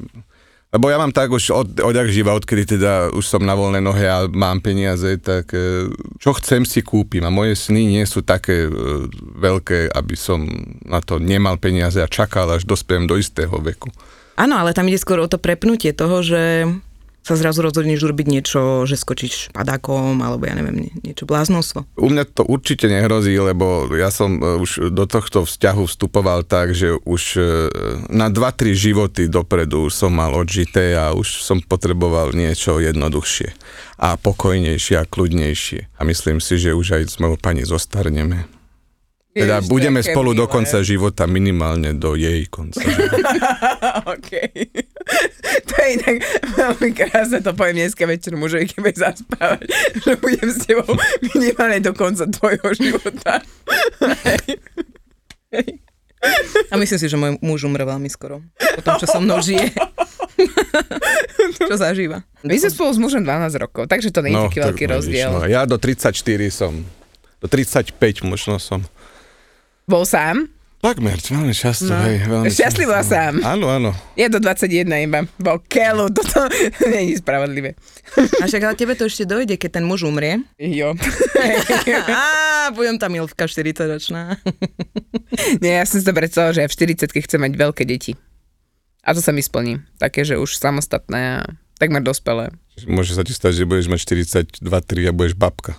Lebo 0.73 0.89
ja 0.89 0.97
mám 0.97 1.13
tak 1.13 1.29
už 1.29 1.53
od, 1.53 1.69
odjak 1.85 2.09
živa, 2.09 2.33
odkedy 2.33 2.65
teda 2.65 3.13
už 3.13 3.21
som 3.29 3.45
na 3.45 3.53
voľné 3.53 3.85
nohe 3.85 4.09
a 4.09 4.25
mám 4.25 4.65
peniaze, 4.65 5.21
tak 5.21 5.53
e, 5.53 5.93
čo 6.17 6.33
chcem 6.33 6.65
si 6.65 6.81
kúpim. 6.81 7.21
A 7.29 7.35
moje 7.35 7.61
sny 7.61 7.93
nie 7.93 8.05
sú 8.09 8.25
také 8.25 8.65
e, 8.65 8.73
veľké, 9.37 9.93
aby 9.93 10.17
som 10.17 10.49
na 10.89 11.05
to 11.05 11.21
nemal 11.21 11.61
peniaze 11.61 12.01
a 12.01 12.09
čakal, 12.09 12.49
až 12.49 12.65
dospiem 12.65 13.05
do 13.05 13.21
istého 13.21 13.53
veku. 13.53 13.93
Áno, 14.37 14.57
ale 14.57 14.73
tam 14.73 14.89
ide 14.89 15.01
skôr 15.01 15.21
o 15.21 15.29
to 15.29 15.37
prepnutie 15.37 15.93
toho, 15.93 16.25
že 16.25 16.67
sa 17.23 17.39
zrazu 17.39 17.63
rozhodneš 17.63 18.03
urobiť 18.03 18.27
niečo, 18.27 18.83
že 18.83 18.99
skočíš 18.99 19.55
padákom, 19.55 20.19
alebo 20.27 20.43
ja 20.43 20.59
neviem, 20.59 20.91
nie- 20.91 20.97
niečo 21.07 21.23
bláznostvo. 21.23 21.87
U 21.95 22.11
mňa 22.11 22.27
to 22.35 22.43
určite 22.43 22.91
nehrozí, 22.91 23.31
lebo 23.39 23.87
ja 23.95 24.11
som 24.11 24.43
e, 24.43 24.59
už 24.59 24.91
do 24.91 25.07
tohto 25.07 25.47
vzťahu 25.47 25.87
vstupoval 25.87 26.43
tak, 26.43 26.75
že 26.75 26.99
už 26.99 27.23
e, 27.39 27.43
na 28.11 28.27
2-3 28.27 28.75
životy 28.75 29.31
dopredu 29.31 29.87
som 29.87 30.11
mal 30.11 30.35
odžité 30.35 30.99
a 30.99 31.15
už 31.15 31.47
som 31.47 31.63
potreboval 31.63 32.35
niečo 32.35 32.83
jednoduchšie 32.83 33.55
a 34.03 34.19
pokojnejšie 34.19 34.99
a 34.99 35.07
kľudnejšie. 35.07 35.95
A 35.95 36.01
myslím 36.03 36.43
si, 36.43 36.59
že 36.59 36.75
už 36.75 36.99
aj 36.99 37.03
s 37.07 37.17
mojou 37.23 37.39
pani 37.39 37.63
zostarneme. 37.63 38.51
Teda 39.33 39.65
Ježiš, 39.65 39.73
budeme 39.73 40.01
spolu 40.05 40.37
do 40.37 40.45
konca 40.45 40.85
života, 40.85 41.25
minimálne 41.25 41.97
do 41.97 42.13
jej 42.13 42.45
konca. 42.53 42.85
života. 42.85 43.41
OK. 44.15 44.31
To 45.43 45.73
je 45.73 45.89
inak 45.97 46.17
veľmi 46.53 46.91
krásne, 46.93 47.41
to 47.41 47.57
poviem 47.57 47.81
dneska 47.81 48.05
večer 48.05 48.37
mužovi, 48.37 48.69
keď 48.69 48.79
budem 48.85 49.01
zaspávať, 49.01 49.65
že 50.05 50.13
budem 50.21 50.49
s 50.53 50.59
tebou 50.69 50.93
minimálne 51.33 51.81
do 51.81 51.97
konca 51.97 52.29
tvojho 52.29 52.69
života. 52.77 53.41
A 56.69 56.75
myslím 56.77 56.99
si, 57.01 57.07
že 57.09 57.17
môj 57.17 57.41
muž 57.41 57.65
umre 57.65 57.89
veľmi 57.89 58.13
skoro. 58.13 58.45
Po 58.61 58.81
tom, 58.85 59.01
čo 59.01 59.09
so 59.09 59.17
mnou 59.17 59.41
žije. 59.41 59.73
čo 61.57 61.77
zažíva. 61.81 62.21
My 62.45 62.61
sme 62.61 62.71
spolu 62.71 62.91
s 62.93 62.99
mužom 63.01 63.25
12 63.25 63.65
rokov, 63.65 63.89
takže 63.89 64.13
to 64.13 64.21
nie 64.21 64.37
je 64.37 64.45
taký 64.45 64.61
tak 64.61 64.67
veľký 64.73 64.85
no, 64.87 64.93
rozdiel. 64.93 65.31
no, 65.33 65.49
ja 65.49 65.65
do 65.65 65.81
34 65.81 66.13
som, 66.53 66.85
do 67.41 67.47
35 67.49 67.97
možno 68.29 68.61
som. 68.61 68.85
Bol 69.85 70.05
sám? 70.05 70.49
Takmer, 70.79 71.15
veľmi 71.15 71.55
často, 71.55 71.87
No. 71.87 72.03
hej, 72.03 72.27
veľmi 72.27 72.51
Šťastlivý 72.51 72.91
často. 72.93 73.15
sám. 73.15 73.35
Áno, 73.41 73.71
áno. 73.71 73.91
Je 74.15 74.27
do 74.27 74.43
21 74.43 74.67
iba. 75.01 75.23
Bol 75.37 75.63
keľu, 75.63 76.11
toto 76.11 76.43
nie 76.91 77.15
je 77.15 77.23
spravodlivé. 77.23 77.79
A 78.19 78.51
však 78.51 78.59
ale 78.61 78.75
tebe 78.75 78.95
to 78.95 79.07
ešte 79.07 79.23
dojde, 79.23 79.55
keď 79.55 79.79
ten 79.79 79.85
muž 79.87 80.03
umrie. 80.03 80.43
Jo. 80.59 80.99
Á, 82.19 82.75
budem 82.75 82.99
tam 82.99 83.15
milvka 83.15 83.47
40-ročná. 83.47 84.43
Nie, 85.59 85.79
ja 85.79 85.85
som 85.85 85.99
si 85.99 86.05
to 86.05 86.11
predstavila, 86.11 86.51
že 86.51 86.61
ja 86.61 86.69
v 86.69 86.75
40 86.75 87.15
chcem 87.15 87.41
mať 87.41 87.53
veľké 87.55 87.83
deti. 87.85 88.19
A 89.03 89.15
to 89.15 89.19
sa 89.19 89.31
mi 89.31 89.39
splní. 89.39 89.83
Také, 89.99 90.23
že 90.23 90.35
už 90.35 90.59
samostatné 90.59 91.21
a 91.37 91.47
takmer 91.75 92.03
dospelé. 92.03 92.51
Môže 92.87 93.15
sa 93.15 93.23
ti 93.23 93.31
stať, 93.31 93.63
že 93.63 93.65
budeš 93.65 93.87
mať 93.87 94.03
42, 94.03 94.59
3 94.59 94.75
a 95.07 95.13
budeš 95.13 95.35
babka. 95.35 95.79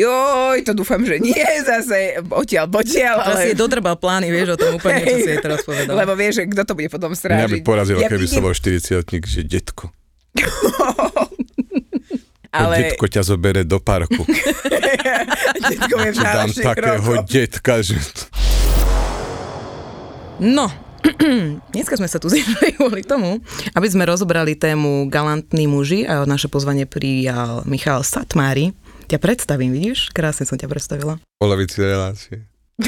Joj, 0.00 0.64
to 0.64 0.72
dúfam, 0.72 1.04
že 1.04 1.20
nie 1.20 1.44
zase 1.60 2.24
odtiaľ, 2.32 2.72
potiaľ, 2.72 3.16
ale... 3.20 3.52
jej 3.52 3.56
dodrbal 3.58 4.00
plány, 4.00 4.32
vieš 4.32 4.56
o 4.56 4.58
tom 4.58 4.80
úplne, 4.80 5.04
čo 5.04 5.16
si 5.20 5.28
jej 5.28 5.40
teraz 5.44 5.60
povedal. 5.60 5.92
Lebo 5.92 6.16
vieš, 6.16 6.40
že 6.40 6.44
kto 6.48 6.62
to 6.64 6.72
bude 6.72 6.88
potom 6.88 7.12
Mňa 7.12 7.20
by 7.20 7.20
strážiť. 7.20 7.60
porazilo, 7.60 8.00
keby 8.00 8.24
som 8.24 8.40
vidím- 8.40 8.46
bol 8.48 8.54
40 8.56 9.28
že 9.28 9.42
detko. 9.44 9.92
ale 12.50 12.74
Detko 12.82 13.06
ťa 13.06 13.22
zoberie 13.22 13.62
do 13.68 13.78
parku. 13.78 14.24
detko 15.70 15.96
je 16.00 16.10
v 16.10 16.18
Dám 16.18 16.50
takého 16.50 17.12
detka, 17.28 17.74
že... 17.84 17.96
No, 20.40 20.72
dneska 21.76 22.00
sme 22.00 22.08
sa 22.08 22.16
tu 22.16 22.32
zišli 22.32 22.76
kvôli 22.80 23.04
tomu, 23.04 23.40
aby 23.76 23.86
sme 23.88 24.08
rozobrali 24.08 24.56
tému 24.56 25.08
galantní 25.12 25.68
muži 25.68 26.08
a 26.08 26.24
naše 26.24 26.48
pozvanie 26.48 26.88
prijal 26.88 27.64
Michal 27.68 28.00
Satmári. 28.00 28.72
Ťa 29.10 29.18
predstavím, 29.18 29.74
vidíš? 29.74 30.14
Krásne 30.14 30.46
som 30.46 30.54
ťa 30.54 30.70
predstavila. 30.70 31.18
Polovici 31.42 31.82
relácie. 31.82 32.46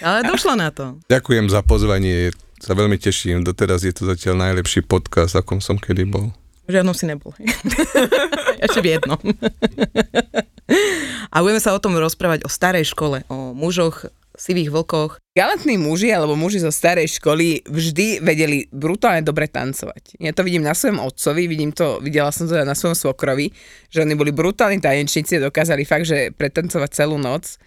Ale 0.00 0.24
došla 0.24 0.54
na 0.56 0.72
to. 0.72 0.96
Ďakujem 1.12 1.52
za 1.52 1.60
pozvanie, 1.60 2.32
sa 2.56 2.72
veľmi 2.72 2.96
teším. 2.96 3.44
Doteraz 3.44 3.84
je 3.84 3.92
to 3.92 4.08
zatiaľ 4.08 4.40
najlepší 4.48 4.80
podcast, 4.88 5.36
akom 5.36 5.60
som 5.60 5.76
kedy 5.76 6.08
bol. 6.08 6.32
Žiadnom 6.72 6.96
si 6.96 7.04
nebol. 7.04 7.36
Ešte 8.64 8.80
v 8.80 8.96
jednom. 8.96 9.20
A 11.36 11.44
budeme 11.44 11.60
sa 11.60 11.76
o 11.76 11.82
tom 11.82 11.92
rozprávať 12.00 12.48
o 12.48 12.50
starej 12.50 12.88
škole, 12.96 13.28
o 13.28 13.52
mužoch, 13.52 14.08
sivých 14.36 14.70
vlkoch. 14.72 15.18
Galantní 15.36 15.76
muži 15.76 16.12
alebo 16.12 16.36
muži 16.36 16.60
zo 16.60 16.72
starej 16.72 17.20
školy 17.20 17.64
vždy 17.66 18.20
vedeli 18.24 18.68
brutálne 18.72 19.20
dobre 19.20 19.48
tancovať. 19.48 20.16
Ja 20.20 20.32
to 20.32 20.44
vidím 20.44 20.64
na 20.64 20.72
svojom 20.72 21.00
otcovi, 21.02 21.48
vidím 21.48 21.72
to, 21.72 22.00
videla 22.00 22.32
som 22.32 22.48
to 22.48 22.56
na 22.56 22.76
svojom 22.76 22.96
svokrovi, 22.96 23.52
že 23.92 24.04
oni 24.04 24.14
boli 24.16 24.32
brutálni 24.32 24.80
tanečníci 24.80 25.40
a 25.40 25.48
dokázali 25.48 25.84
fakt, 25.84 26.08
že 26.08 26.32
pretancovať 26.32 26.90
celú 26.92 27.20
noc. 27.20 27.60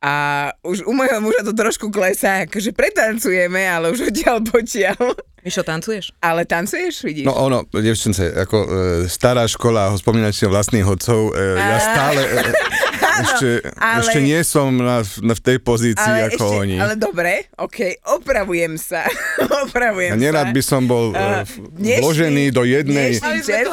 A 0.00 0.48
už 0.64 0.88
u 0.88 0.96
mojho 0.96 1.20
muža 1.20 1.44
to 1.44 1.52
trošku 1.52 1.92
klesá, 1.92 2.48
akože 2.48 2.72
pretancujeme, 2.72 3.68
ale 3.68 3.92
už 3.92 4.08
odtiaľ 4.08 4.40
potiaľ. 4.48 4.96
Mišo, 5.40 5.62
tancuješ? 5.62 6.12
Ale 6.20 6.44
tancuješ, 6.44 7.00
vidíš? 7.00 7.24
No 7.24 7.32
ono, 7.32 7.64
devčence, 7.66 8.28
ako 8.28 8.56
e, 8.58 8.68
stará 9.08 9.48
škola, 9.48 9.88
ho 9.88 9.96
spomínate 9.96 10.44
vlastných 10.44 10.84
hodcov, 10.84 11.32
e, 11.32 11.56
ja 11.56 11.78
stále 11.80 12.20
e, 12.20 12.36
ešte, 13.24 13.48
ale- 13.76 14.00
ešte 14.00 14.18
nie 14.20 14.40
som 14.44 14.68
na, 14.72 15.00
na, 15.20 15.32
v 15.32 15.40
tej 15.40 15.58
pozícii 15.60 15.96
ale 16.00 16.28
ako 16.28 16.44
ešte, 16.44 16.60
oni. 16.60 16.76
ale 16.76 16.94
dobre, 16.96 17.48
ok, 17.56 17.78
opravujem 18.16 18.76
sa. 18.76 19.04
opravujem 19.64 20.12
A 20.12 20.16
nerad 20.16 20.48
sa. 20.48 20.54
by 20.54 20.62
som 20.62 20.82
bol 20.84 21.12
uh, 21.12 21.44
dnešný- 21.72 22.00
vložený 22.00 22.44
do 22.52 22.62
jednej, 22.64 23.16
dnešný- 23.16 23.64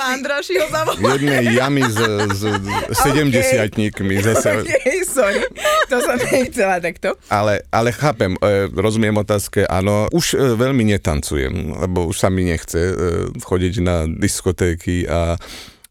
jednej 1.15 1.43
jamy 1.51 1.83
s, 1.83 1.97
s, 2.31 2.41
s 2.91 2.99
70 3.03 3.75
zase. 4.23 4.49
Okay, 4.63 5.03
sorry, 5.03 5.43
to 5.87 5.99
som 5.99 6.15
nechcela 6.17 6.79
takto. 6.79 7.15
Ale, 7.27 7.63
ale 7.69 7.89
chápem, 7.91 8.35
e, 8.37 8.67
rozumiem 8.69 9.15
otázke, 9.15 9.63
áno. 9.63 10.07
Už 10.11 10.35
e, 10.35 10.55
veľmi 10.55 10.83
netancujem, 10.87 11.53
lebo 11.73 12.09
už 12.09 12.17
sa 12.21 12.29
mi 12.29 12.45
nechce 12.47 12.79
e, 12.79 12.93
chodiť 13.37 13.73
na 13.81 14.05
diskotéky 14.05 15.07
a 15.09 15.35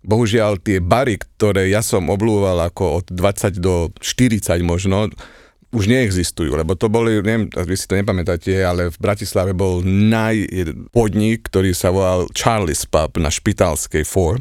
bohužiaľ 0.06 0.62
tie 0.62 0.78
bary, 0.78 1.18
ktoré 1.18 1.66
ja 1.66 1.82
som 1.82 2.06
oblúval 2.08 2.62
ako 2.62 3.02
od 3.02 3.06
20 3.10 3.58
do 3.58 3.90
40 3.98 4.62
možno, 4.62 5.10
už 5.74 5.90
neexistujú, 5.90 6.54
lebo 6.54 6.78
to 6.78 6.86
boli, 6.86 7.18
neviem, 7.20 7.50
vy 7.50 7.74
si 7.74 7.90
to 7.90 7.98
nepamätáte, 7.98 8.54
ale 8.62 8.88
v 8.88 8.98
Bratislave 9.02 9.52
bol 9.52 9.82
najpodnik, 9.84 11.50
ktorý 11.50 11.74
sa 11.74 11.90
volal 11.90 12.30
Charlie's 12.32 12.86
Pub 12.86 13.18
na 13.18 13.28
Špitalskej 13.28 14.06
4. 14.06 14.40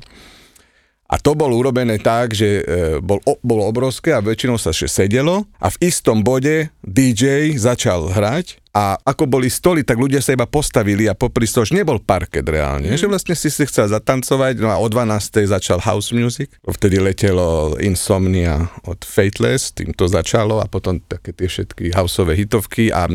A 1.06 1.22
to 1.22 1.38
bolo 1.38 1.62
urobené 1.62 2.02
tak, 2.02 2.34
že 2.34 2.66
e, 2.66 2.98
bol, 2.98 3.22
bolo 3.46 3.70
obrovské 3.70 4.10
a 4.10 4.26
väčšinou 4.26 4.58
sa 4.58 4.74
ešte 4.74 5.06
sedelo 5.06 5.46
a 5.62 5.70
v 5.70 5.78
istom 5.86 6.26
bode 6.26 6.74
DJ 6.82 7.54
začal 7.62 8.10
hrať 8.10 8.65
a 8.76 9.00
ako 9.00 9.24
boli 9.32 9.48
stoly, 9.48 9.88
tak 9.88 9.96
ľudia 9.96 10.20
sa 10.20 10.36
iba 10.36 10.44
postavili 10.44 11.08
a 11.08 11.16
popri 11.16 11.48
to 11.48 11.64
už 11.64 11.72
nebol 11.72 11.96
parket 11.96 12.44
reálne, 12.44 12.92
mm. 12.92 13.00
že 13.00 13.08
vlastne 13.08 13.32
si 13.32 13.48
si 13.48 13.64
chcel 13.64 13.88
zatancovať, 13.88 14.60
no 14.60 14.68
a 14.68 14.76
o 14.84 14.88
12. 14.92 15.48
začal 15.48 15.80
house 15.80 16.12
music, 16.12 16.52
vtedy 16.68 17.00
letelo 17.00 17.80
Insomnia 17.80 18.68
od 18.84 19.00
Fateless, 19.08 19.72
tým 19.72 19.96
to 19.96 20.12
začalo 20.12 20.60
a 20.60 20.68
potom 20.68 21.00
také 21.00 21.32
tie 21.32 21.48
všetky 21.48 21.96
houseové 21.96 22.36
hitovky 22.36 22.92
a 22.92 23.08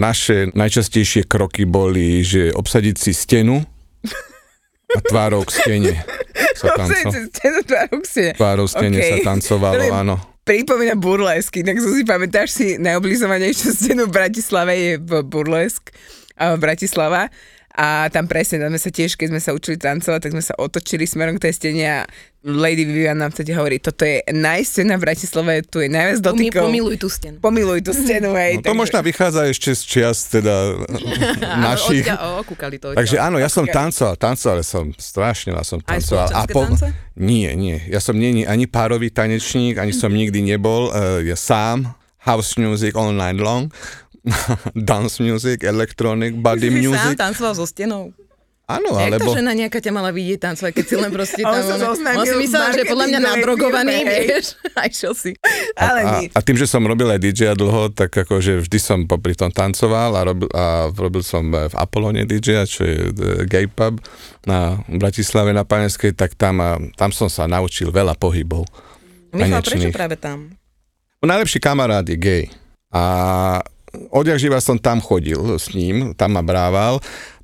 naše 0.00 0.48
najčastejšie 0.56 1.28
kroky 1.28 1.68
boli, 1.68 2.24
že 2.24 2.48
obsadiť 2.56 2.96
si 2.96 3.12
stenu 3.12 3.60
a 4.96 4.98
tvárou 5.12 5.44
k 5.44 5.50
stene 5.52 5.94
sa 6.56 6.72
tancovalo. 6.72 7.20
Tvárou 8.36 8.66
stene 8.68 8.98
OK. 9.00 9.08
sa 9.08 9.16
tancovalo, 9.20 9.76
To 9.76 9.84
mi 9.84 9.92
áno. 9.92 10.31
Pripomína 10.42 10.98
burlesky, 10.98 11.62
tak 11.62 11.78
si 11.78 12.02
pamätáš 12.02 12.50
si, 12.50 12.68
najoblizovanejšiu 12.74 13.70
scénu 13.78 14.10
v 14.10 14.14
Bratislave 14.14 14.74
je 14.74 14.92
v 14.98 15.22
burlesk 15.22 15.94
Bratislava. 16.58 17.30
A 17.72 18.12
tam 18.12 18.28
presne, 18.28 18.60
tam 18.60 18.68
sme 18.68 18.80
sa 18.80 18.92
tiež, 18.92 19.16
keď 19.16 19.28
sme 19.32 19.40
sa 19.40 19.56
učili 19.56 19.80
tancovať, 19.80 20.20
tak 20.20 20.32
sme 20.36 20.44
sa 20.44 20.52
otočili 20.60 21.08
smerom 21.08 21.40
k 21.40 21.48
tej 21.48 21.52
stene 21.56 21.84
a 21.88 21.98
Lady 22.42 22.82
Vivian 22.84 23.16
nám 23.16 23.30
vtedy 23.30 23.54
hovorí, 23.54 23.78
toto 23.78 24.02
je 24.02 24.18
najscena 24.34 24.98
v 24.98 25.02
Bratislave, 25.06 25.62
tu 25.62 25.78
je 25.78 25.88
najviac 25.88 26.18
dotykov. 26.20 26.68
Pomiluj 26.68 26.96
tú 26.98 27.08
stenu. 27.08 27.36
Pomiluj 27.38 27.80
tú 27.86 27.94
scénu, 27.94 28.34
hej. 28.42 28.60
No, 28.60 28.66
to 28.66 28.74
možno 28.74 28.98
vychádza 29.00 29.46
ešte 29.46 29.72
z 29.78 29.82
čias 29.86 30.26
teda 30.28 30.84
našich. 31.70 32.04
Odťa, 32.04 32.16
okúkali 32.44 32.76
to. 32.82 32.98
Takže 32.98 33.16
áno, 33.22 33.38
ja 33.38 33.46
som 33.46 33.64
tancoval, 33.64 34.18
tancoval 34.18 34.60
som, 34.66 34.90
strašne 34.98 35.54
som 35.62 35.78
Aj 35.86 36.02
tancoval. 36.02 36.28
spoločenské 36.28 36.52
tance? 36.52 36.86
Nie, 37.16 37.54
nie, 37.54 37.78
ja 37.88 38.02
som 38.02 38.18
nie, 38.18 38.42
ani 38.42 38.66
párový 38.66 39.14
tanečník, 39.14 39.78
ani 39.78 39.94
som 39.94 40.10
nikdy 40.10 40.42
nebol, 40.42 40.90
uh, 40.90 41.22
ja 41.22 41.38
sám, 41.38 41.94
house 42.26 42.58
music 42.58 42.94
all 42.98 43.14
night 43.14 43.38
long, 43.38 43.70
dance 44.88 45.18
music, 45.18 45.66
electronic, 45.66 46.38
body 46.38 46.70
Si 46.70 46.86
music. 46.86 47.00
sám 47.00 47.18
tancoval 47.18 47.52
so 47.58 47.66
stenou. 47.66 48.14
Áno, 48.70 48.94
Jak 48.94 49.18
alebo... 49.18 49.34
tá 49.34 49.42
žena 49.42 49.52
nejaká 49.58 49.82
ťa 49.82 49.92
mala 49.92 50.14
vidieť 50.14 50.38
tancovať, 50.38 50.70
keď 50.70 50.84
si 50.86 50.94
len 50.94 51.10
proste 51.10 51.42
On 51.50 51.50
tam... 51.50 51.76
zoznámil 51.82 52.22
on 52.22 52.26
si 52.30 52.36
myslel, 52.46 52.62
že 52.72 52.82
podľa 52.86 53.06
mňa 53.10 53.20
nadrogovaný, 53.20 53.96
vieš. 54.06 54.54
Aj 54.80 54.88
čo 54.88 55.10
si. 55.12 55.34
Ale 55.74 56.00
a, 56.06 56.12
a 56.30 56.40
tým, 56.40 56.56
že 56.56 56.70
som 56.70 56.80
robil 56.86 57.10
aj 57.10 57.20
DJ 57.20 57.58
dlho, 57.58 57.90
tak 57.92 58.14
akože 58.14 58.62
vždy 58.64 58.78
som 58.78 58.98
popri 59.04 59.34
tom 59.34 59.50
tancoval 59.50 60.14
a 60.16 60.20
robil, 60.24 60.48
a 60.54 60.88
robil 60.94 61.20
som 61.26 61.50
v 61.50 61.74
Apollone 61.74 62.24
DJ, 62.24 62.64
čo 62.64 62.86
je 62.86 63.10
eh, 63.10 63.44
gay 63.44 63.66
pub 63.66 63.98
na 64.46 64.80
Bratislave 64.88 65.50
na 65.52 65.66
Paneskej, 65.66 66.14
tak 66.14 66.38
tam, 66.38 66.62
a, 66.62 66.78
tam 66.96 67.10
som 67.10 67.26
sa 67.26 67.50
naučil 67.50 67.90
veľa 67.90 68.14
pohybov. 68.16 68.64
Michal, 69.34 69.60
prečo 69.60 69.90
práve 69.90 70.16
tam? 70.16 70.54
Najlepší 71.20 71.58
kamarát 71.60 72.06
je 72.06 72.16
gay. 72.16 72.44
A 72.92 73.02
odjak 74.12 74.38
živa 74.40 74.58
som 74.60 74.80
tam 74.80 75.00
chodil 75.00 75.38
s 75.58 75.72
ním, 75.76 76.16
tam 76.16 76.36
ma 76.36 76.42
brával. 76.44 77.00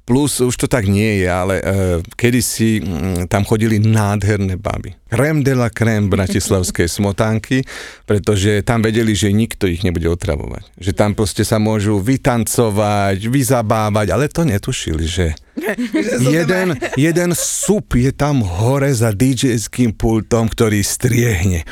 Plus 0.09 0.41
už 0.41 0.57
to 0.57 0.65
tak 0.73 0.89
nie 0.89 1.21
je, 1.21 1.29
ale 1.29 1.61
uh, 1.61 2.01
kedysi 2.17 2.81
mm, 2.81 3.29
tam 3.29 3.45
chodili 3.45 3.77
nádherné 3.77 4.57
baby. 4.57 4.97
Krem 5.13 5.45
de 5.45 5.53
la 5.53 5.69
crème 5.69 6.09
bratislavskej 6.09 6.89
smotánky, 6.97 7.61
pretože 8.09 8.65
tam 8.65 8.81
vedeli, 8.81 9.13
že 9.13 9.29
nikto 9.37 9.69
ich 9.69 9.85
nebude 9.85 10.09
otravovať. 10.09 10.65
Že 10.81 10.93
tam 10.97 11.13
proste 11.13 11.45
sa 11.45 11.61
môžu 11.61 12.01
vytancovať, 12.01 13.21
vyzabávať, 13.21 14.09
ale 14.09 14.33
to 14.33 14.49
netušili, 14.49 15.05
že 15.05 15.37
jeden, 16.41 16.81
jeden 16.97 17.31
sup 17.37 17.93
je 17.93 18.09
tam 18.09 18.41
hore 18.41 18.89
za 18.89 19.13
DJ-ským 19.13 19.93
pultom, 19.93 20.49
ktorý 20.49 20.81
striehne. 20.81 21.69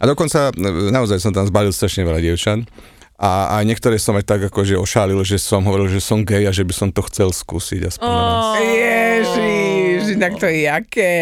A 0.00 0.08
dokonca 0.08 0.56
e, 0.56 0.88
naozaj 0.88 1.20
som 1.20 1.36
tam 1.36 1.44
zbalil 1.44 1.72
strašne 1.72 2.04
veľa 2.04 2.20
dievčat. 2.20 2.64
A, 3.24 3.56
a 3.56 3.64
niektoré 3.64 3.96
som 3.96 4.12
aj 4.20 4.28
tak 4.28 4.40
akože 4.52 4.76
ošálil, 4.76 5.16
že 5.24 5.40
som 5.40 5.64
hovoril, 5.64 5.88
že 5.88 6.04
som 6.04 6.20
gay 6.20 6.44
a 6.44 6.52
že 6.52 6.60
by 6.60 6.76
som 6.76 6.88
to 6.92 7.00
chcel 7.08 7.32
skúsiť 7.32 7.88
aspoň 7.88 8.04
raz. 8.04 8.60
Ježiš, 8.60 10.02
inak 10.12 10.36
to 10.36 10.44
je 10.44 10.68
jaké. 10.68 11.14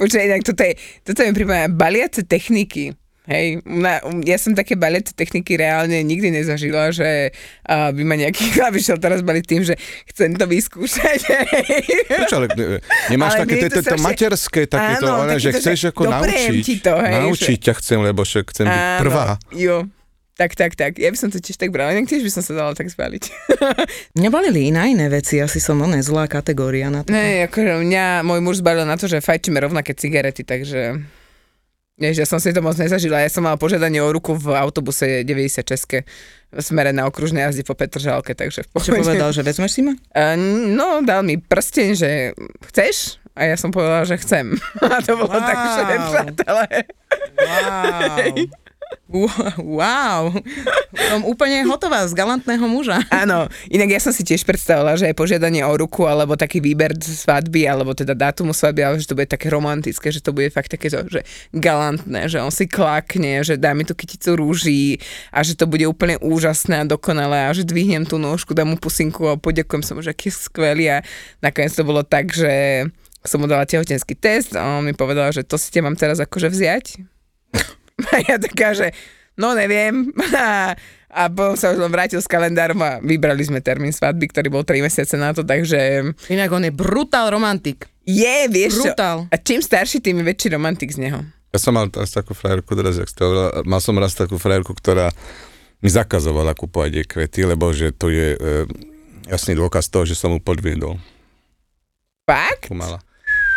Počkaj, 0.00 0.22
inak 0.24 0.42
toto, 0.48 0.64
je, 0.64 0.72
toto 1.04 1.20
mi 1.20 1.36
pripomína 1.36 1.68
baliace 1.68 2.24
techniky. 2.24 2.96
Hej, 3.26 3.58
na, 3.66 3.98
ja 4.22 4.38
som 4.38 4.54
také 4.54 4.78
baliace 4.78 5.10
techniky 5.10 5.58
reálne 5.58 5.98
nikdy 6.06 6.30
nezažila, 6.30 6.94
že 6.94 7.34
uh, 7.66 7.90
by 7.90 8.02
ma 8.06 8.14
nejaký 8.16 8.48
klavišel 8.56 8.96
teraz 8.96 9.20
bali 9.20 9.42
tým, 9.42 9.60
že 9.60 9.76
chcem 10.08 10.32
to 10.38 10.46
vyskúšať. 10.48 11.20
hej. 11.52 11.84
Prečo, 12.06 12.38
ale 12.38 12.46
e, 12.48 12.78
nemáš 13.10 13.34
Ale 13.34 13.40
také 13.44 13.54
to 13.58 13.62
tieto 13.66 13.82
strašne- 13.82 14.06
materské, 14.06 14.60
takéto, 14.64 15.10
Áno, 15.10 15.26
ale, 15.26 15.36
že 15.36 15.52
chceš 15.52 15.90
ako 15.90 16.06
naučiť. 16.06 16.62
ti 16.64 16.78
to, 16.80 16.94
hej, 16.96 17.12
naučiť 17.18 17.58
ťa 17.60 17.72
chcem, 17.82 17.98
lebo 17.98 18.22
však 18.22 18.44
chcem 18.54 18.64
byť 18.70 18.82
prvá. 19.02 19.42
Jo, 19.52 19.90
tak, 20.36 20.52
tak, 20.52 20.76
tak. 20.76 21.00
Ja 21.00 21.08
by 21.08 21.16
som 21.16 21.32
to 21.32 21.40
tiež 21.40 21.56
tak 21.56 21.72
brala, 21.72 21.96
inak 21.96 22.06
tiež 22.06 22.20
by 22.20 22.30
som 22.30 22.44
sa 22.44 22.52
dala 22.52 22.76
tak 22.76 22.86
zbaliť. 22.86 23.24
Mňa 24.20 24.28
balili 24.28 24.68
iné 24.68 24.92
iné 24.92 25.08
veci, 25.08 25.40
asi 25.40 25.56
som 25.58 25.80
oné 25.80 26.04
zlá 26.04 26.28
kategória 26.28 26.92
na 26.92 27.02
to. 27.02 27.10
Ne, 27.10 27.48
akože 27.48 27.80
mňa 27.80 28.20
môj 28.20 28.40
muž 28.44 28.60
zbalil 28.60 28.84
na 28.84 28.94
to, 28.94 29.08
že 29.08 29.24
fajčíme 29.24 29.56
rovnaké 29.56 29.96
cigarety, 29.96 30.44
takže... 30.44 31.00
Vieš, 31.96 32.16
ja 32.20 32.28
som 32.28 32.36
si 32.36 32.52
to 32.52 32.60
moc 32.60 32.76
nezažila. 32.76 33.24
Ja 33.24 33.32
som 33.32 33.40
mala 33.40 33.56
požiadanie 33.56 34.04
o 34.04 34.12
ruku 34.12 34.36
v 34.36 34.52
autobuse 34.52 35.24
96 35.24 36.04
v 36.52 36.60
smere 36.60 36.92
na 36.92 37.08
okružnej 37.08 37.48
jazde 37.48 37.64
po 37.64 37.72
Petržálke, 37.72 38.36
takže 38.36 38.62
v 38.62 38.68
Čo 38.68 38.92
pohode. 38.92 39.00
povedal, 39.00 39.32
že 39.32 39.40
vezmeš 39.40 39.72
si 39.72 39.80
ma? 39.80 39.96
Uh, 40.12 40.36
no, 40.76 41.00
dal 41.00 41.24
mi 41.24 41.40
prsteň, 41.40 41.88
že 41.96 42.36
chceš? 42.68 43.16
A 43.32 43.48
ja 43.48 43.56
som 43.56 43.72
povedala, 43.72 44.04
že 44.04 44.20
chcem. 44.20 44.60
A 44.84 45.00
to 45.00 45.16
bolo 45.16 45.32
Wow. 45.32 45.40
tak, 45.40 45.56
že. 45.56 45.80
Wow. 47.40 48.44
Wow. 49.56 50.34
Som 50.94 51.22
úplne 51.22 51.62
hotová 51.62 52.02
z 52.10 52.12
galantného 52.12 52.66
muža. 52.66 52.98
Áno, 53.08 53.46
inak 53.70 53.88
ja 53.94 54.00
som 54.02 54.10
si 54.10 54.26
tiež 54.26 54.42
predstavila, 54.42 54.98
že 54.98 55.06
aj 55.06 55.14
požiadanie 55.14 55.62
o 55.62 55.74
ruku, 55.74 56.04
alebo 56.10 56.34
taký 56.34 56.58
výber 56.58 56.94
svadby, 56.98 57.70
alebo 57.70 57.94
teda 57.94 58.18
dátumu 58.18 58.50
svadby, 58.50 58.82
ale 58.82 58.98
že 58.98 59.06
to 59.06 59.14
bude 59.14 59.30
také 59.30 59.46
romantické, 59.46 60.10
že 60.10 60.22
to 60.22 60.34
bude 60.34 60.50
fakt 60.50 60.74
takéto, 60.74 61.06
že 61.06 61.22
galantné, 61.54 62.26
že 62.26 62.42
on 62.42 62.50
si 62.50 62.66
klakne, 62.66 63.46
že 63.46 63.54
dá 63.54 63.72
mi 63.78 63.86
tú 63.86 63.94
kyticu 63.94 64.34
rúží 64.34 64.98
a 65.30 65.46
že 65.46 65.54
to 65.54 65.70
bude 65.70 65.86
úplne 65.86 66.18
úžasné 66.18 66.82
a 66.82 66.88
dokonalé 66.88 67.46
a 67.46 67.54
že 67.54 67.62
dvihnem 67.62 68.06
tú 68.06 68.18
nôžku, 68.18 68.58
dám 68.58 68.74
mu 68.74 68.76
pusinku 68.78 69.30
a 69.30 69.38
poďakujem 69.38 69.82
sa 69.86 69.94
mu, 69.94 70.02
že 70.02 70.10
aký 70.10 70.34
je 70.34 70.38
skvelý 70.50 70.86
a 70.90 70.98
nakoniec 71.40 71.72
to 71.74 71.86
bolo 71.86 72.02
tak, 72.02 72.34
že 72.34 72.86
som 73.22 73.42
mu 73.42 73.46
dala 73.50 73.66
tehotenský 73.66 74.14
test 74.18 74.54
a 74.54 74.78
on 74.78 74.86
mi 74.86 74.94
povedal, 74.94 75.30
že 75.30 75.42
to 75.42 75.58
si 75.58 75.70
te 75.70 75.78
mám 75.78 75.98
teraz 75.98 76.18
akože 76.18 76.50
vziať. 76.50 76.86
A 78.12 78.20
ja 78.24 78.36
taká, 78.36 78.76
že 78.76 78.92
no 79.36 79.56
neviem. 79.56 80.12
A, 80.36 80.76
a 81.06 81.32
potom 81.32 81.56
sa 81.56 81.72
už 81.72 81.80
len 81.80 81.88
vrátil 81.88 82.20
s 82.20 82.28
kalendárom 82.28 82.76
a 82.84 83.00
vybrali 83.00 83.40
sme 83.40 83.64
termín 83.64 83.88
svadby, 83.88 84.28
ktorý 84.28 84.52
bol 84.52 84.68
3 84.68 84.84
mesiace 84.84 85.16
na 85.16 85.32
to, 85.32 85.48
takže 85.48 86.12
Inak 86.28 86.52
on 86.52 86.68
je 86.68 86.72
brutál 86.74 87.32
romantik. 87.32 87.88
je, 88.04 88.52
vieš 88.52 88.84
čo. 88.84 88.92
Brutál. 88.92 89.24
A 89.32 89.36
čím 89.40 89.64
starší, 89.64 90.04
tým 90.04 90.20
je 90.20 90.28
väčší 90.28 90.52
romantik 90.52 90.92
z 90.92 91.08
neho. 91.08 91.24
Ja 91.56 91.58
som 91.62 91.72
mal 91.72 91.88
raz 91.88 92.12
takú 92.12 92.36
frajerku, 92.36 92.68
teraz, 92.76 93.00
jak 93.00 93.08
ste 93.08 93.24
hovorila, 93.24 93.64
mal 93.64 93.80
som 93.80 93.96
raz 93.96 94.12
takú 94.12 94.36
frajerku, 94.36 94.76
ktorá 94.76 95.08
mi 95.80 95.88
zakazovala 95.88 96.52
kupovať 96.52 96.90
jej 97.00 97.06
kvety, 97.08 97.40
lebo 97.48 97.72
že 97.72 97.96
to 97.96 98.12
je 98.12 98.36
e, 98.36 98.38
jasný 99.32 99.56
dôkaz 99.56 99.88
toho, 99.88 100.04
že 100.04 100.20
som 100.20 100.36
mu 100.36 100.42
podviedol. 100.44 101.00
Fakt? 102.28 102.68
Takú 102.68 102.76
mala 102.76 103.00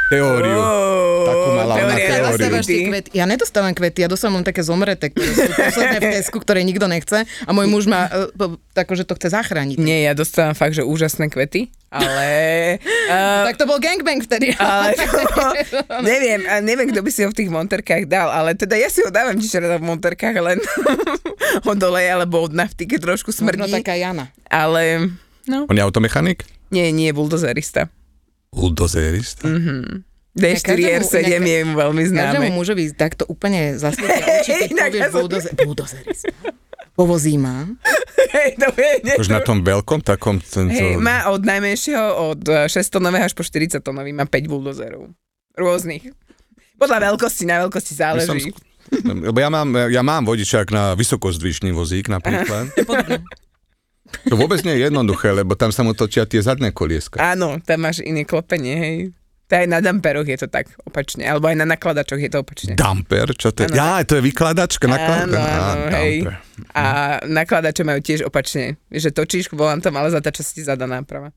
teóriu. 0.10 0.58
Oh, 0.58 1.24
Takú 1.30 1.48
mala 1.54 1.74
ona 1.78 1.96
teóriu. 1.96 2.90
Kvety. 2.90 3.10
Ja 3.14 3.30
nedostávam 3.30 3.74
kvety, 3.78 4.04
ja 4.04 4.10
dostávam 4.10 4.42
také 4.42 4.66
zomreté, 4.66 5.14
ktoré 5.14 5.32
sú 5.38 5.52
posledné 5.54 5.98
v 6.02 6.08
Tesku, 6.18 6.38
ktoré 6.42 6.66
nikto 6.66 6.90
nechce 6.90 7.24
a 7.24 7.50
môj 7.54 7.70
muž 7.70 7.86
má 7.86 8.10
uh, 8.10 8.58
tako, 8.74 8.98
že 8.98 9.06
to 9.06 9.14
chce 9.14 9.30
zachrániť. 9.34 9.78
Nie, 9.78 10.10
ja 10.10 10.14
dostávam 10.18 10.58
fakt, 10.58 10.74
že 10.74 10.82
úžasné 10.82 11.30
kvety, 11.30 11.70
ale... 11.94 12.28
uh, 13.10 13.46
Tak 13.54 13.62
to 13.62 13.70
bol 13.70 13.78
gangbang 13.78 14.26
vtedy. 14.26 14.58
ale 14.62 14.98
to, 14.98 15.06
neviem, 16.10 16.42
a 16.50 16.60
neviem, 16.60 16.90
kto 16.90 17.06
by 17.06 17.12
si 17.14 17.22
ho 17.22 17.30
v 17.30 17.38
tých 17.38 17.50
monterkách 17.54 18.10
dal, 18.10 18.34
ale 18.34 18.58
teda 18.58 18.74
ja 18.80 18.90
si 18.90 19.06
ho 19.06 19.14
dávam 19.14 19.38
tiež 19.38 19.62
v 19.62 19.86
monterkách, 19.86 20.36
len 20.42 20.58
od 21.70 21.80
oleja 21.80 22.18
alebo 22.18 22.42
od 22.46 22.54
nafty, 22.56 22.90
keď 22.90 23.14
trošku 23.14 23.30
Možno 23.36 23.70
smrdí. 23.70 23.72
taká 23.82 23.94
Jana. 23.94 24.34
Ale, 24.50 25.14
no, 25.46 25.70
On 25.70 25.76
je 25.78 25.84
automechanik? 25.86 26.46
nie, 26.70 26.94
nie, 26.94 27.10
buldozerista. 27.10 27.90
Buldozerista. 28.50 29.48
Mm. 29.48 30.04
D4 30.34 30.62
každému- 30.64 30.98
R7 31.02 31.16
inak- 31.20 31.48
je 31.48 31.60
mu 31.64 31.74
veľmi 31.76 32.04
známe. 32.06 32.26
Každému 32.32 32.50
mužovi 32.54 32.84
takto 32.94 33.24
úplne 33.26 33.76
zasvietia 33.76 34.26
oči, 34.40 34.52
keď 34.56 34.70
povieš 34.80 35.10
buldozer, 35.12 35.52
buldozerista. 35.58 36.32
Povozí 36.94 37.36
ma. 37.36 37.66
Hej, 38.36 38.50
to 38.56 38.70
je, 38.72 38.92
nie, 39.04 39.16
Už 39.16 39.28
na 39.28 39.42
tom 39.42 39.64
veľkom 39.64 40.00
takom 40.02 40.38
tento... 40.38 40.70
Hej, 40.70 41.02
má 41.02 41.28
od 41.28 41.42
najmenšieho, 41.42 42.06
od 42.30 42.42
eh, 42.46 42.68
6 42.68 42.78
tonového 42.92 43.26
až 43.26 43.34
po 43.34 43.42
40 43.42 43.80
tonový, 43.80 44.14
má 44.14 44.24
5 44.24 44.46
buldozerov. 44.46 45.10
Rôznych. 45.58 46.14
Podľa 46.78 47.12
veľkosti, 47.12 47.44
na 47.44 47.66
veľkosti 47.66 47.94
záleží. 47.94 48.54
Lebo 49.28 49.38
ja 49.38 49.50
mám, 49.50 49.70
ja 49.88 50.02
mám 50.02 50.24
vodičák 50.24 50.70
na 50.70 50.94
vysokozdvišný 50.94 51.70
vozík 51.72 52.08
napríklad. 52.08 52.70
To 54.26 54.36
vôbec 54.36 54.62
nie 54.62 54.74
je 54.74 54.86
jednoduché, 54.86 55.32
lebo 55.32 55.54
tam 55.54 55.70
sa 55.70 55.82
mu 55.82 55.92
točia 55.92 56.24
tie 56.24 56.40
zadné 56.40 56.70
kolieska. 56.70 57.18
Áno, 57.18 57.58
tam 57.60 57.80
máš 57.82 58.02
iné 58.02 58.22
klopenie, 58.22 58.76
hej. 58.76 58.96
To 59.48 59.56
aj 59.56 59.66
na 59.66 59.80
damperoch 59.80 60.24
je 60.24 60.38
to 60.38 60.48
tak 60.48 60.70
opačne, 60.84 61.24
alebo 61.24 61.46
aj 61.46 61.58
na 61.58 61.66
nakladačoch 61.66 62.18
je 62.18 62.30
to 62.30 62.40
opačne. 62.40 62.74
Damper? 62.76 63.34
Čo 63.34 63.50
to 63.50 63.64
je? 63.64 63.68
Áno. 63.68 63.76
Ja, 63.76 64.04
to 64.04 64.14
je 64.14 64.24
vykladačka 64.24 64.86
Áno, 64.86 64.94
nakladačka. 64.94 65.42
áno, 65.42 65.86
hej. 65.96 66.14
A 66.72 66.84
nakladače 67.24 67.82
majú 67.82 67.98
tiež 67.98 68.22
opačne, 68.24 68.78
že 68.88 69.10
točíš 69.10 69.50
volantom, 69.50 69.90
ale 69.92 70.10
zatáča 70.10 70.42
si 70.42 70.62
zada 70.62 70.86
náprava. 70.86 71.34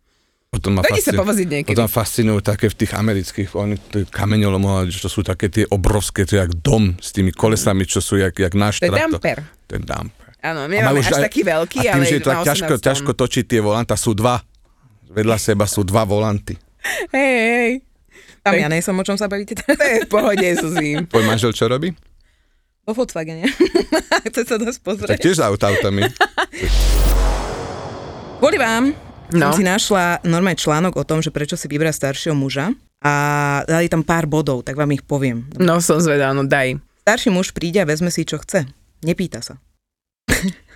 Potom 0.51 0.77
ma, 0.77 0.85
Dajte 0.85 1.01
sa 1.01 1.05
fascin- 1.09 1.17
povoziť 1.19 1.47
niekedy. 1.49 1.73
potom 1.73 1.89
fascinujú 1.89 2.39
také 2.43 2.69
v 2.69 2.77
tých 2.77 2.93
amerických, 2.93 3.49
oni 3.55 3.81
to 3.81 3.97
je 3.99 4.07
kameňolom, 4.07 4.61
že 4.87 5.01
to 5.01 5.09
sú 5.09 5.25
také 5.25 5.49
tie 5.49 5.65
obrovské, 5.67 6.29
to 6.29 6.37
je 6.37 6.45
jak 6.45 6.53
dom 6.55 6.93
s 7.01 7.09
tými 7.09 7.33
kolesami, 7.33 7.89
čo 7.89 8.05
sú 8.05 8.21
jak, 8.21 8.37
jak 8.37 8.53
náš 8.53 8.77
To 8.79 8.85
je 8.85 8.93
damper. 8.93 9.41
To 9.67 9.73
je 9.73 9.81
damper. 9.81 10.22
Áno, 10.43 10.67
majú 10.67 10.99
už 10.99 11.07
až 11.07 11.15
aj- 11.17 11.27
taký 11.27 11.41
veľký, 11.41 11.79
a 11.81 11.83
tým, 11.89 11.95
ale 11.95 12.05
že 12.05 12.15
je 12.15 12.21
to 12.21 12.29
tak 12.29 12.43
ťažko, 12.45 12.73
18 12.75 12.83
ťažko 12.83 13.11
točiť 13.15 13.45
tie 13.47 13.61
volanta, 13.61 13.95
sú 13.95 14.11
dva. 14.13 14.43
Vedľa 15.07 15.37
seba 15.37 15.65
sú 15.65 15.83
dva 15.83 16.03
volanty. 16.03 16.59
Hej, 17.09 17.35
hej. 17.39 17.73
Tam 18.41 18.53
ja 18.53 18.67
nejsem, 18.67 18.91
o 18.91 19.03
čom 19.03 19.15
sa 19.15 19.27
bavíte. 19.27 19.55
To 19.55 19.71
je 19.71 20.03
v 20.03 20.09
pohode, 20.09 20.43
Zuzi. 20.57 20.99
Tvoj 21.05 21.25
manžel 21.25 21.51
čo 21.51 21.67
robí? 21.67 21.95
Vo 22.83 22.91
Volkswagene. 22.93 23.47
Chce 24.27 24.43
sa 24.43 24.59
dosť 24.59 24.77
Tak 24.77 24.85
pozrieť. 24.85 25.19
tiež 25.21 25.39
s 25.39 25.43
autami. 25.43 26.03
Kvôli 28.39 28.59
vám 28.59 28.91
No. 29.31 29.49
som 29.49 29.55
si 29.55 29.65
našla 29.65 30.21
normálny 30.23 30.59
článok 30.59 30.93
o 30.93 31.07
tom, 31.07 31.25
že 31.25 31.31
prečo 31.31 31.55
si 31.55 31.65
vybrať 31.65 31.95
staršieho 31.95 32.37
muža 32.37 32.69
a 33.01 33.13
dali 33.65 33.89
tam 33.89 34.03
pár 34.03 34.29
bodov, 34.29 34.61
tak 34.61 34.77
vám 34.77 34.93
ich 34.93 35.01
poviem. 35.01 35.49
No 35.57 35.81
som 35.81 35.97
zvedá, 35.97 36.37
no 36.37 36.45
daj. 36.45 36.77
Starší 37.01 37.31
muž 37.31 37.49
príde 37.51 37.81
a 37.81 37.89
vezme 37.89 38.11
si, 38.11 38.23
čo 38.23 38.37
chce. 38.37 38.69
Nepýta 39.01 39.41
sa. 39.41 39.57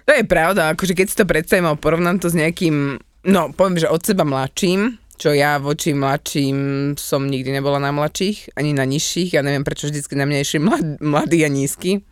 To 0.06 0.14
je 0.14 0.22
pravda, 0.22 0.70
akože 0.70 0.94
keď 0.94 1.06
si 1.10 1.18
to 1.18 1.26
predstavím 1.26 1.66
a 1.66 1.74
porovnám 1.74 2.22
to 2.22 2.30
s 2.30 2.38
nejakým, 2.38 3.02
no 3.26 3.40
poviem, 3.50 3.82
že 3.82 3.90
od 3.90 3.98
seba 4.06 4.22
mladším, 4.22 5.02
čo 5.18 5.34
ja 5.34 5.58
voči 5.58 5.98
mladším 5.98 6.58
som 6.94 7.26
nikdy 7.26 7.50
nebola 7.50 7.82
na 7.82 7.90
mladších, 7.90 8.54
ani 8.54 8.70
na 8.70 8.86
nižších, 8.86 9.34
ja 9.34 9.42
neviem 9.42 9.66
prečo 9.66 9.90
vždycky 9.90 10.14
na 10.14 10.30
mňa 10.30 10.38
išli 10.46 10.58
mlad, 10.62 11.02
mladí 11.02 11.42
a 11.42 11.50
nízky. 11.50 12.06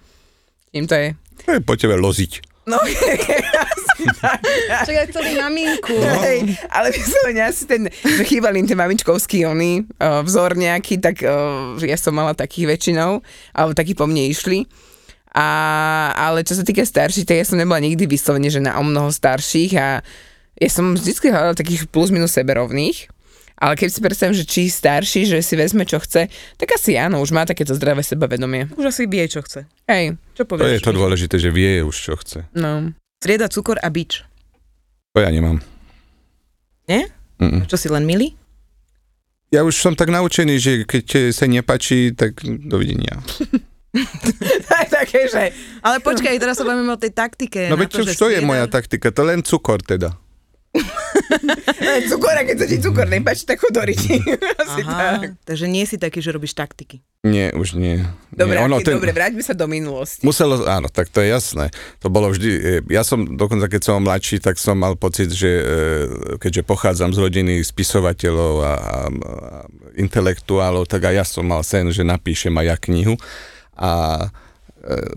Tým 0.74 0.90
to 0.90 0.94
je. 0.98 1.14
To 1.46 1.54
je 1.54 1.60
po 1.62 1.78
tebe 1.78 1.94
loziť. 1.94 2.42
No. 2.66 2.80
Čak 4.88 4.94
ja 4.96 5.04
chceli 5.06 5.38
maminku. 5.38 5.94
Hej, 6.24 6.58
ale 6.72 6.90
vyslovene 6.90 7.46
asi 7.46 7.68
ten, 7.68 7.86
že 7.92 8.24
chýbali 8.24 8.58
im 8.58 8.66
ten 8.66 8.74
mamičkovský 8.74 9.46
oný 9.46 9.86
uh, 10.00 10.24
vzor 10.24 10.58
nejaký, 10.58 10.98
tak 10.98 11.22
uh, 11.22 11.76
ja 11.78 11.94
som 11.94 12.16
mala 12.16 12.34
takých 12.34 12.74
väčšinou, 12.74 13.22
alebo 13.54 13.72
takí 13.76 13.94
po 13.94 14.08
mne 14.08 14.32
išli. 14.32 14.66
A, 15.34 15.48
ale 16.14 16.46
čo 16.46 16.54
sa 16.54 16.62
týka 16.62 16.86
starších, 16.86 17.26
tak 17.26 17.36
ja 17.36 17.46
som 17.46 17.58
nebola 17.58 17.82
nikdy 17.82 18.06
vyslovene, 18.06 18.46
že 18.46 18.62
na 18.62 18.78
o 18.78 18.86
mnoho 18.86 19.10
starších 19.10 19.72
a 19.74 19.98
ja 20.54 20.70
som 20.70 20.94
vždycky 20.94 21.28
hľadala 21.28 21.58
takých 21.58 21.90
plus 21.90 22.14
minus 22.14 22.30
seberovných. 22.32 23.10
Ale 23.54 23.74
keď 23.74 23.88
si 23.90 24.00
predstavím, 24.02 24.34
že 24.34 24.46
či 24.46 24.66
starší, 24.66 25.26
že 25.26 25.38
si 25.38 25.54
vezme, 25.54 25.82
čo 25.82 25.98
chce, 25.98 26.26
tak 26.58 26.68
asi 26.70 26.94
áno, 26.94 27.18
už 27.18 27.30
má 27.30 27.42
takéto 27.42 27.70
zdravé 27.70 28.02
sebavedomie. 28.02 28.66
Už 28.74 28.90
asi 28.90 29.06
vie, 29.06 29.26
čo 29.26 29.42
chce. 29.42 29.66
Hej, 29.86 30.18
Čo 30.34 30.42
To 30.42 30.50
povieš? 30.54 30.70
je 30.74 30.82
to 30.82 30.90
dôležité, 30.92 31.38
že 31.38 31.50
vie 31.50 31.82
už, 31.82 31.94
čo 31.94 32.14
chce. 32.14 32.46
no. 32.54 32.90
Strieda 33.18 33.48
cukor 33.48 33.78
a 33.80 33.88
bič. 33.88 34.20
To 35.14 35.22
ja 35.22 35.30
nemám. 35.30 35.62
Nie? 36.84 37.08
Mm-mm. 37.40 37.64
Čo 37.64 37.74
si 37.74 37.88
len 37.88 38.04
milý? 38.04 38.36
Ja 39.48 39.64
už 39.64 39.72
som 39.72 39.94
tak 39.94 40.10
naučený, 40.10 40.54
že 40.58 40.72
keď 40.84 41.32
sa 41.32 41.46
nepačí, 41.46 42.12
tak 42.12 42.42
dovidenia. 42.44 43.22
Také, 44.98 45.30
že 45.30 45.54
Ale 45.80 46.02
počkaj, 46.02 46.38
teraz 46.42 46.58
sa 46.58 46.66
bavíme 46.66 46.90
o 46.90 46.98
tej 46.98 47.14
taktike. 47.14 47.70
No 47.70 47.78
veď 47.78 47.88
čo, 47.94 48.02
že 48.02 48.18
to 48.18 48.26
je 48.30 48.42
moja 48.42 48.66
taktika, 48.66 49.14
to 49.14 49.22
len 49.22 49.46
cukor 49.46 49.80
teda. 49.80 50.18
Cukor, 52.10 52.34
a 52.34 52.42
keď 52.42 52.56
sa 52.58 52.66
ti 52.66 52.82
cukor 52.82 53.06
nepáči, 53.06 53.46
tak 53.46 53.62
chodoriti. 53.62 54.18
Asi 54.62 54.82
tak. 54.82 55.22
Aha, 55.22 55.38
takže 55.46 55.70
nie 55.70 55.86
si 55.86 55.96
taký, 56.02 56.18
že 56.18 56.34
robíš 56.34 56.58
taktiky. 56.58 56.98
Nie, 57.22 57.54
už 57.54 57.78
nie. 57.78 58.02
Dobre, 58.34 58.58
nie, 58.58 58.66
ono, 58.66 58.82
ten... 58.82 58.98
dobre, 58.98 59.14
vráťme 59.14 59.40
sa 59.40 59.54
do 59.54 59.70
minulosti. 59.70 60.26
Muselo, 60.26 60.66
áno, 60.66 60.90
tak 60.90 61.08
to 61.08 61.22
je 61.22 61.30
jasné. 61.30 61.70
To 62.02 62.10
bolo 62.10 62.28
vždy, 62.34 62.50
e, 62.50 62.62
ja 62.90 63.06
som 63.06 63.22
dokonca, 63.24 63.70
keď 63.70 63.80
som 63.86 64.02
mladší, 64.02 64.42
tak 64.42 64.58
som 64.58 64.76
mal 64.76 64.98
pocit, 64.98 65.30
že 65.30 65.50
e, 65.62 65.64
keďže 66.42 66.66
pochádzam 66.66 67.14
z 67.14 67.18
rodiny 67.22 67.54
spisovateľov 67.62 68.54
a, 68.60 68.66
a, 68.66 68.72
a 68.74 68.98
intelektuálov, 69.94 70.90
tak 70.90 71.06
aj 71.06 71.14
ja 71.14 71.24
som 71.24 71.46
mal 71.46 71.62
sen, 71.62 71.88
že 71.94 72.02
napíšem 72.02 72.52
aj 72.52 72.66
ja 72.66 72.76
knihu 72.76 73.14
a 73.78 74.24
e, 74.24 74.28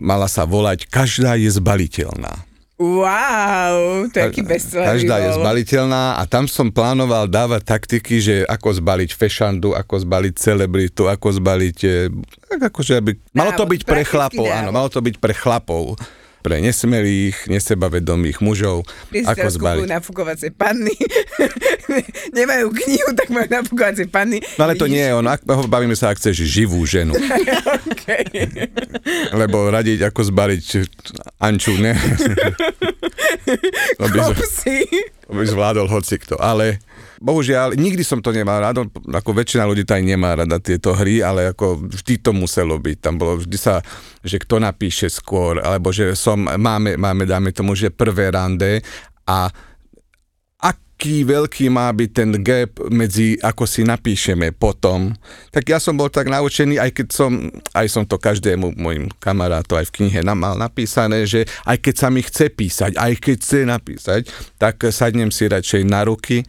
mala 0.01 0.27
sa 0.29 0.43
volať 0.43 0.89
Každá 0.89 1.37
je 1.37 1.49
zbaliteľná. 1.49 2.47
Wow, 2.77 4.05
to 4.13 4.21
je 4.21 4.25
aký 4.29 4.45
bestseller. 4.45 4.85
Každá 4.85 5.17
je 5.17 5.29
zbaliteľná 5.41 6.21
a 6.21 6.29
tam 6.29 6.45
som 6.45 6.69
plánoval 6.69 7.25
dávať 7.25 7.65
taktiky, 7.65 8.21
že 8.21 8.35
ako 8.45 8.77
zbaliť 8.77 9.17
fešandu, 9.17 9.73
ako 9.73 10.05
zbaliť 10.05 10.33
celebritu, 10.37 11.09
ako 11.09 11.41
zbaliť... 11.41 11.77
e, 11.81 12.13
Tak 12.53 12.69
akože 12.69 13.01
aby... 13.01 13.17
Malo 13.33 13.57
to 13.57 13.65
byť 13.65 13.81
pre 13.81 14.05
chlapov, 14.05 14.45
áno, 14.45 14.69
malo 14.69 14.93
to 14.93 15.01
byť 15.01 15.15
pre 15.17 15.33
chlapov, 15.33 15.97
pre 16.41 16.63
nesmelých, 16.63 17.35
nesebavedomých 17.49 18.39
mužov, 18.39 18.87
si 19.11 19.25
ako 19.25 19.49
zbaliť. 19.51 19.83
kupujú 19.83 19.89
nafukovacie 19.89 20.49
panny, 20.53 20.93
nemajú 22.37 22.71
knihu, 22.71 23.09
tak 23.17 23.27
majú 23.33 23.47
nafukovacie 23.49 24.07
panny. 24.07 24.39
No 24.55 24.69
ale 24.69 24.79
to 24.79 24.87
nie 24.87 25.01
je 25.01 25.11
ono, 25.11 25.33
ak, 25.33 25.43
bavíme 25.45 25.97
sa, 25.97 26.13
ak 26.13 26.21
chceš 26.21 26.45
živú 26.47 26.79
ženu. 26.87 27.17
Lebo 29.41 29.67
radiť, 29.67 30.07
ako 30.07 30.31
zbaliť 30.31 30.65
Anču, 31.41 31.77
ne? 31.77 31.93
to, 33.99 34.05
by, 34.07 34.19
Kopsy. 34.33 34.85
to 35.27 35.31
by 35.33 35.43
zvládol 35.45 35.87
hocikto, 35.89 36.37
ale 36.39 36.79
bohužiaľ, 37.17 37.73
nikdy 37.77 38.03
som 38.05 38.21
to 38.21 38.29
nemal 38.33 38.61
rád, 38.61 38.87
ako 38.89 39.29
väčšina 39.33 39.65
ľudí 39.65 39.83
to 39.83 39.97
aj 39.97 40.03
nemá 40.05 40.37
rada 40.37 40.57
tieto 40.61 40.93
hry, 40.93 41.21
ale 41.21 41.53
ako 41.53 41.89
vždy 41.89 42.21
to 42.21 42.31
muselo 42.33 42.77
byť. 42.77 42.97
Tam 43.01 43.17
bolo 43.17 43.41
vždy 43.41 43.57
sa, 43.57 43.81
že 44.21 44.37
kto 44.37 44.61
napíše 44.61 45.09
skôr, 45.09 45.61
alebo 45.61 45.89
že 45.89 46.13
som, 46.13 46.37
máme, 46.37 46.95
máme, 46.97 47.25
dáme 47.25 47.49
tomu, 47.53 47.73
že 47.73 47.93
prvé 47.93 48.29
rande 48.33 48.85
a 49.25 49.49
aký 50.97 51.29
veľký 51.29 51.69
má 51.69 51.93
byť 51.93 52.09
ten 52.09 52.31
gap 52.41 52.81
medzi, 52.89 53.37
ako 53.37 53.69
si 53.69 53.85
napíšeme 53.85 54.49
potom. 54.49 55.13
Tak 55.53 55.69
ja 55.69 55.77
som 55.77 55.93
bol 55.93 56.09
tak 56.09 56.25
naučený, 56.25 56.81
aj 56.81 56.89
keď 56.89 57.07
som, 57.13 57.53
aj 57.77 57.85
som 57.85 58.01
to 58.01 58.17
každému 58.17 58.73
mojim 58.73 59.05
kamarátom 59.21 59.77
aj 59.77 59.93
v 59.93 59.95
knihe 60.01 60.25
mal 60.25 60.57
napísané, 60.57 61.29
že 61.29 61.45
aj 61.69 61.77
keď 61.85 61.95
sa 62.01 62.09
mi 62.09 62.25
chce 62.25 62.49
písať, 62.49 62.91
aj 62.97 63.13
keď 63.21 63.37
chce 63.37 63.59
napísať, 63.69 64.21
tak 64.57 64.81
sadnem 64.89 65.29
si 65.29 65.45
radšej 65.45 65.85
na 65.85 66.01
ruky 66.01 66.41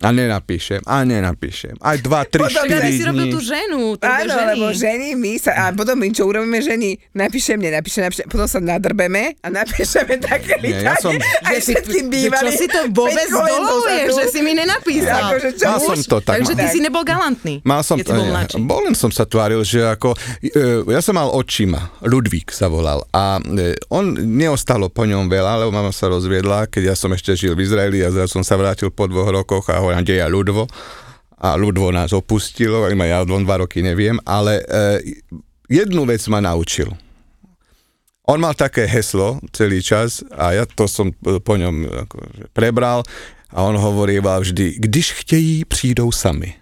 a 0.00 0.08
nenapíšem, 0.10 0.80
a 0.82 1.00
nenapíšem. 1.02 1.76
Aj 1.76 1.96
dva, 1.96 2.24
tri, 2.26 2.40
Potom 2.40 2.56
Tak 2.56 2.66
štyri 2.66 2.88
si 2.90 3.02
robil 3.02 3.26
dní. 3.26 3.32
tú 3.32 3.40
ženu, 3.40 3.80
to 3.94 4.04
Áno, 4.04 4.26
ženy. 4.26 4.48
lebo 4.50 4.66
ženy, 4.70 5.08
my 5.14 5.32
sa, 5.36 5.50
a 5.52 5.64
potom 5.70 5.94
my 5.94 6.08
čo 6.08 6.24
urobíme 6.24 6.58
ženy, 6.58 6.88
napíšem, 7.12 7.56
nenapíšem, 7.56 8.02
napíšem, 8.02 8.24
potom 8.26 8.46
sa 8.46 8.58
nadrbeme 8.58 9.36
a 9.36 9.46
napíšeme 9.48 10.16
také 10.18 10.56
Nie, 10.58 10.80
ja 10.82 10.96
som- 10.96 11.12
aj 11.44 11.52
Že 11.52 11.60
si, 11.60 11.72
všetkým 11.74 12.04
že 12.04 12.10
bývalým. 12.10 12.40
čo 12.42 12.50
si 12.54 12.66
to 12.66 12.80
vôbec 12.90 13.26
dozadu. 13.28 14.12
že 14.14 14.24
si 14.28 14.40
mi 14.40 14.52
nenapísal. 14.52 15.20
Akože 15.30 15.48
čo 15.52 15.64
Mal 15.64 15.76
už? 15.76 15.86
som 15.86 15.98
to 16.02 16.16
tak. 16.18 16.34
Takže 16.34 16.52
ty 16.54 16.64
Tak. 16.64 16.72
si 16.72 16.80
nebol 16.80 17.02
galantný, 17.02 17.54
Mal 17.62 17.80
som 17.82 17.96
keď 17.96 18.06
si 18.06 18.12
bol 18.12 18.26
bol 18.62 18.80
len 18.82 18.94
som 18.94 19.10
sa 19.10 19.22
tváril, 19.22 19.60
že 19.62 19.82
ako, 19.82 20.16
e, 20.40 20.48
ja 20.86 21.00
som 21.00 21.12
mal 21.12 21.28
očima, 21.28 21.92
Ludvík 22.00 22.50
sa 22.50 22.66
volal 22.66 23.04
a 23.10 23.36
e, 23.36 23.72
on 23.88 24.06
neostalo 24.16 24.88
po 24.88 25.02
ňom 25.02 25.26
veľa, 25.26 25.60
lebo 25.60 25.70
mama 25.70 25.90
sa 25.90 26.06
rozviedla, 26.06 26.64
keď 26.64 26.82
ja 26.86 26.94
som 26.94 27.10
ešte 27.10 27.34
žil 27.34 27.52
v 27.52 27.62
Izraeli 27.62 28.00
a 28.00 28.08
zrazu 28.08 28.32
som 28.32 28.42
sa 28.42 28.54
vrátil 28.54 28.88
po 28.88 29.04
dvoch 29.04 29.28
rokoch 29.28 29.66
a 29.66 29.76
hovorím, 29.76 29.89
je 29.94 30.22
Ľudvo 30.22 30.64
a 31.40 31.56
Ľudvo 31.56 31.90
nás 31.90 32.12
opustilo, 32.12 32.86
iba 32.86 33.08
ja 33.08 33.24
len 33.24 33.44
dva 33.44 33.64
roky 33.64 33.80
neviem, 33.80 34.20
ale 34.28 34.60
e, 34.60 34.64
jednu 35.66 36.04
vec 36.04 36.20
ma 36.28 36.38
naučil. 36.44 36.92
On 38.28 38.38
mal 38.38 38.54
také 38.54 38.86
heslo 38.86 39.42
celý 39.50 39.82
čas 39.82 40.22
a 40.30 40.54
ja 40.54 40.64
to 40.68 40.86
som 40.86 41.10
e, 41.10 41.40
po 41.40 41.56
ňom 41.56 42.06
akože 42.06 42.44
prebral 42.54 43.02
a 43.50 43.66
on 43.66 43.74
hovorieval 43.74 44.40
vždy, 44.40 44.78
když 44.78 45.12
chtějí, 45.12 45.64
přijdou 45.64 46.12
sami. 46.12 46.54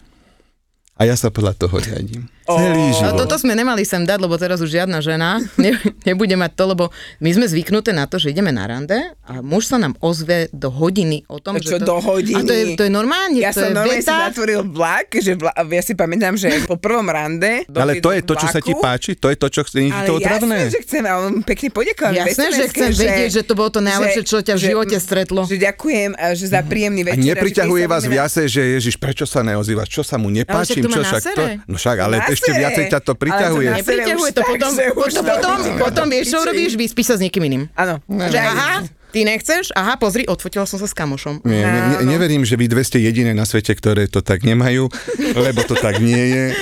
A 0.99 1.07
ja 1.07 1.15
sa 1.15 1.31
podľa 1.31 1.55
toho 1.55 1.79
riadím. 1.79 2.27
Celý 2.49 2.85
život. 2.97 3.19
toto 3.21 3.37
sme 3.37 3.53
nemali 3.53 3.85
sem 3.85 4.03
dať, 4.03 4.19
lebo 4.21 4.35
teraz 4.41 4.63
už 4.65 4.71
žiadna 4.73 5.05
žena 5.05 5.43
ne, 5.63 5.77
nebude 6.09 6.33
mať 6.33 6.53
to, 6.57 6.65
lebo 6.73 6.85
my 7.21 7.31
sme 7.35 7.45
zvyknuté 7.45 7.93
na 7.93 8.09
to, 8.09 8.17
že 8.17 8.33
ideme 8.33 8.49
na 8.49 8.65
rande 8.65 8.97
a 9.29 9.45
muž 9.45 9.69
sa 9.69 9.77
nám 9.77 9.93
ozve 10.01 10.49
do 10.55 10.73
hodiny 10.73 11.29
o 11.29 11.39
tom, 11.43 11.61
Čo 11.61 11.77
že 11.77 11.79
to... 11.83 11.87
do 11.87 11.97
hodiny? 12.01 12.39
A 12.39 12.47
to 12.47 12.53
je, 12.55 12.65
to 12.79 12.83
je 12.87 12.93
normálne, 12.93 13.37
Ja 13.37 13.53
to 13.53 13.61
som 13.65 13.73
je 13.73 13.77
normálne 13.77 14.01
si 14.01 14.09
veta. 14.09 14.33
zatvoril 14.33 14.61
vlak, 14.65 15.09
že 15.19 15.33
vla, 15.37 15.53
ja 15.53 15.83
si 15.85 15.93
pamätám, 15.93 16.35
že 16.39 16.65
po 16.65 16.81
prvom 16.81 17.07
rande... 17.09 17.67
Ale 17.69 18.01
to 18.01 18.11
je 18.15 18.23
to, 18.25 18.35
čo 18.35 18.47
sa 18.49 18.61
ti 18.63 18.73
páči? 18.75 19.15
To 19.19 19.29
je 19.29 19.37
to, 19.37 19.49
čo 19.53 19.61
chce, 19.67 19.77
nie 19.85 19.91
je 19.91 19.97
Ale 19.97 20.09
to 20.09 20.15
otravné? 20.17 20.57
jasné, 20.69 20.75
že 20.75 20.81
chcem, 20.85 21.03
a 21.05 21.13
on 21.21 21.33
pekne 21.43 21.69
v 21.69 21.79
Jasné, 22.15 22.47
že 22.55 22.65
chcem 22.71 22.91
vedieť, 22.95 23.31
že 23.31 23.43
to 23.45 23.53
bolo 23.55 23.71
to 23.73 23.81
najlepšie, 23.81 24.23
čo 24.25 24.39
ťa 24.41 24.55
v 24.57 24.63
živote 24.73 24.97
stretlo. 24.99 25.45
Že 25.45 25.57
ďakujem, 25.59 26.11
a 26.17 26.25
že 26.35 26.45
za 26.49 26.61
príjemný 26.65 27.03
A 27.05 27.15
večer. 27.15 27.25
nepriťahuje 27.35 27.83
že 27.83 27.87
keď 27.87 27.91
sa 27.91 27.95
vás 27.95 28.05
viacej, 28.09 28.45
že 28.49 28.63
Ježiš, 28.79 28.95
prečo 28.99 29.25
sa 29.25 29.41
neozývaš, 29.45 29.89
čo 29.89 30.03
sa 30.03 30.17
mu 30.17 30.29
nepáči, 30.31 30.79
však 30.79 30.85
to 30.85 30.89
má 30.89 30.97
čo 30.97 31.03
však 31.05 31.23
to... 31.35 31.43
No 31.69 31.77
však, 31.79 31.97
ale 31.99 32.15
ešte 32.39 32.51
viacej 32.55 32.85
ťa 32.89 33.01
to 33.03 33.13
Ale 33.13 33.17
to 33.19 33.23
priťahuje. 33.27 33.69
Nepriťahuje 33.83 34.31
to 34.31 34.43
potom, 34.47 34.73
potom, 34.95 35.11
to 35.11 35.23
potom, 35.27 35.57
potom 35.83 36.07
vieš, 36.07 36.31
čo 36.31 36.39
robíš? 36.47 36.73
Vyspíš 36.79 37.07
sa 37.11 37.15
s 37.19 37.21
niekým 37.27 37.43
iným. 37.43 37.63
Áno. 37.75 37.99
Že 38.07 38.39
aha, 38.39 38.87
ty 39.11 39.27
nechceš? 39.27 39.75
Aha, 39.75 39.99
pozri, 39.99 40.29
odfotila 40.29 40.69
som 40.69 40.79
sa 40.79 40.87
s 40.87 40.95
kamošom. 40.95 41.43
Nie, 41.43 41.65
ne, 41.67 41.81
ne, 41.81 41.97
neverím, 42.07 42.47
že 42.47 42.55
vy 42.55 42.71
dve 42.71 42.87
ste 42.87 43.03
jediné 43.03 43.35
na 43.35 43.43
svete, 43.43 43.75
ktoré 43.75 44.07
to 44.07 44.23
tak 44.23 44.47
nemajú, 44.47 44.87
lebo 45.19 45.61
to 45.67 45.75
tak 45.75 45.99
nie 45.99 46.25
je. 46.31 46.45